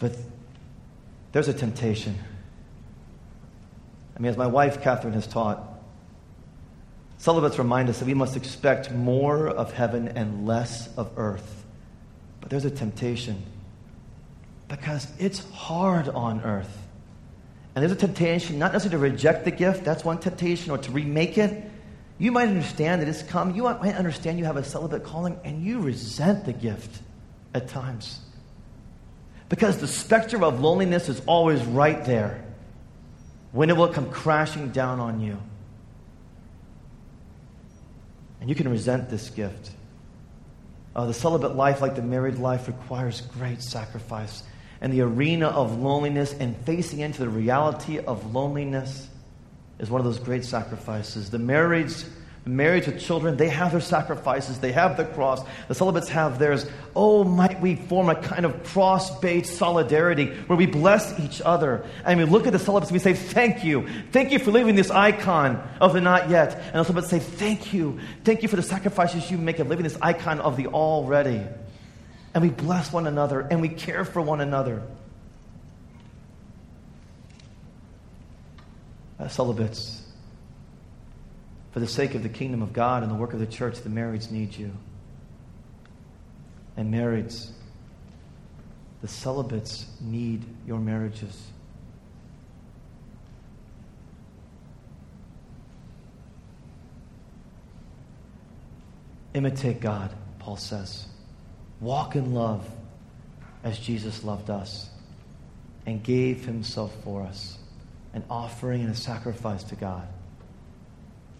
But 0.00 0.16
there's 1.30 1.46
a 1.46 1.54
temptation. 1.54 2.18
I 4.16 4.18
mean, 4.18 4.30
as 4.30 4.36
my 4.36 4.48
wife, 4.48 4.82
Catherine, 4.82 5.14
has 5.14 5.28
taught, 5.28 5.75
celibates 7.18 7.58
remind 7.58 7.88
us 7.88 7.98
that 7.98 8.06
we 8.06 8.14
must 8.14 8.36
expect 8.36 8.92
more 8.92 9.48
of 9.48 9.72
heaven 9.72 10.08
and 10.08 10.46
less 10.46 10.94
of 10.96 11.10
earth. 11.16 11.64
But 12.40 12.50
there's 12.50 12.64
a 12.64 12.70
temptation 12.70 13.42
because 14.68 15.06
it's 15.18 15.48
hard 15.50 16.08
on 16.08 16.40
earth. 16.42 16.82
And 17.74 17.82
there's 17.82 17.92
a 17.92 17.96
temptation 17.96 18.58
not 18.58 18.72
necessarily 18.72 19.08
to 19.08 19.12
reject 19.12 19.44
the 19.44 19.50
gift, 19.50 19.84
that's 19.84 20.04
one 20.04 20.18
temptation, 20.18 20.70
or 20.70 20.78
to 20.78 20.90
remake 20.90 21.36
it. 21.38 21.70
You 22.18 22.32
might 22.32 22.48
understand 22.48 23.02
that 23.02 23.08
it's 23.08 23.22
come. 23.22 23.54
You 23.54 23.64
might 23.64 23.94
understand 23.94 24.38
you 24.38 24.46
have 24.46 24.56
a 24.56 24.64
celibate 24.64 25.04
calling, 25.04 25.38
and 25.44 25.62
you 25.62 25.80
resent 25.80 26.46
the 26.46 26.54
gift 26.54 27.02
at 27.52 27.68
times. 27.68 28.20
Because 29.48 29.78
the 29.78 29.86
specter 29.86 30.42
of 30.42 30.60
loneliness 30.60 31.08
is 31.08 31.20
always 31.26 31.62
right 31.64 32.02
there 32.04 32.42
when 33.52 33.70
it 33.70 33.76
will 33.76 33.88
come 33.88 34.10
crashing 34.10 34.70
down 34.70 34.98
on 34.98 35.20
you. 35.20 35.38
And 38.46 38.50
you 38.50 38.54
can 38.54 38.68
resent 38.68 39.10
this 39.10 39.28
gift. 39.30 39.72
Uh, 40.94 41.06
the 41.06 41.12
celibate 41.12 41.56
life, 41.56 41.80
like 41.80 41.96
the 41.96 42.02
married 42.02 42.38
life, 42.38 42.68
requires 42.68 43.20
great 43.20 43.60
sacrifice. 43.60 44.44
And 44.80 44.92
the 44.92 45.00
arena 45.00 45.48
of 45.48 45.80
loneliness 45.80 46.32
and 46.32 46.56
facing 46.58 47.00
into 47.00 47.18
the 47.18 47.28
reality 47.28 47.98
of 47.98 48.32
loneliness 48.32 49.08
is 49.80 49.90
one 49.90 50.00
of 50.00 50.04
those 50.04 50.20
great 50.20 50.44
sacrifices. 50.44 51.28
The 51.28 51.38
marrieds 51.38 52.08
married 52.46 52.86
with 52.86 53.00
children, 53.00 53.36
they 53.36 53.48
have 53.48 53.72
their 53.72 53.80
sacrifices, 53.80 54.60
they 54.60 54.70
have 54.70 54.96
the 54.96 55.04
cross. 55.04 55.42
The 55.66 55.74
celibates 55.74 56.08
have 56.08 56.38
theirs. 56.38 56.64
Oh, 56.94 57.24
might 57.24 57.60
we 57.60 57.74
form 57.74 58.08
a 58.08 58.14
kind 58.14 58.46
of 58.46 58.62
cross 58.62 59.18
based 59.18 59.56
solidarity 59.56 60.28
where 60.46 60.56
we 60.56 60.66
bless 60.66 61.18
each 61.18 61.42
other 61.44 61.84
and 62.04 62.18
we 62.18 62.24
look 62.24 62.46
at 62.46 62.52
the 62.52 62.58
celibates 62.58 62.90
and 62.90 62.94
we 62.94 63.00
say, 63.00 63.14
Thank 63.14 63.64
you. 63.64 63.88
Thank 64.12 64.30
you 64.30 64.38
for 64.38 64.52
leaving 64.52 64.76
this 64.76 64.90
icon 64.90 65.56
of 65.80 65.92
the 65.92 66.00
not 66.00 66.30
yet. 66.30 66.54
And 66.72 66.74
the 66.76 66.84
celibates 66.84 67.10
say, 67.10 67.18
Thank 67.18 67.72
you. 67.72 67.98
Thank 68.22 68.42
you 68.42 68.48
for 68.48 68.56
the 68.56 68.62
sacrifices 68.62 69.28
you 69.28 69.38
make 69.38 69.58
of 69.58 69.68
living 69.68 69.82
this 69.82 69.98
icon 70.00 70.40
of 70.40 70.56
the 70.56 70.68
already. 70.68 71.42
And 72.32 72.42
we 72.42 72.50
bless 72.50 72.92
one 72.92 73.08
another 73.08 73.40
and 73.40 73.60
we 73.60 73.70
care 73.70 74.04
for 74.04 74.22
one 74.22 74.40
another. 74.40 74.82
Uh, 79.18 79.26
celibates 79.26 80.05
for 81.76 81.80
the 81.80 81.86
sake 81.86 82.14
of 82.14 82.22
the 82.22 82.28
kingdom 82.30 82.62
of 82.62 82.72
God 82.72 83.02
and 83.02 83.12
the 83.12 83.16
work 83.16 83.34
of 83.34 83.38
the 83.38 83.46
church, 83.46 83.82
the 83.82 83.90
marrieds 83.90 84.30
need 84.30 84.56
you. 84.56 84.72
And 86.74 86.90
marrieds, 86.90 87.50
the 89.02 89.08
celibates 89.08 89.84
need 90.00 90.42
your 90.66 90.78
marriages. 90.78 91.48
Imitate 99.34 99.82
God, 99.82 100.14
Paul 100.38 100.56
says. 100.56 101.04
Walk 101.82 102.16
in 102.16 102.32
love 102.32 102.66
as 103.62 103.78
Jesus 103.78 104.24
loved 104.24 104.48
us 104.48 104.88
and 105.84 106.02
gave 106.02 106.46
himself 106.46 106.96
for 107.04 107.20
us, 107.20 107.58
an 108.14 108.24
offering 108.30 108.80
and 108.80 108.90
a 108.90 108.96
sacrifice 108.96 109.62
to 109.64 109.76
God. 109.76 110.08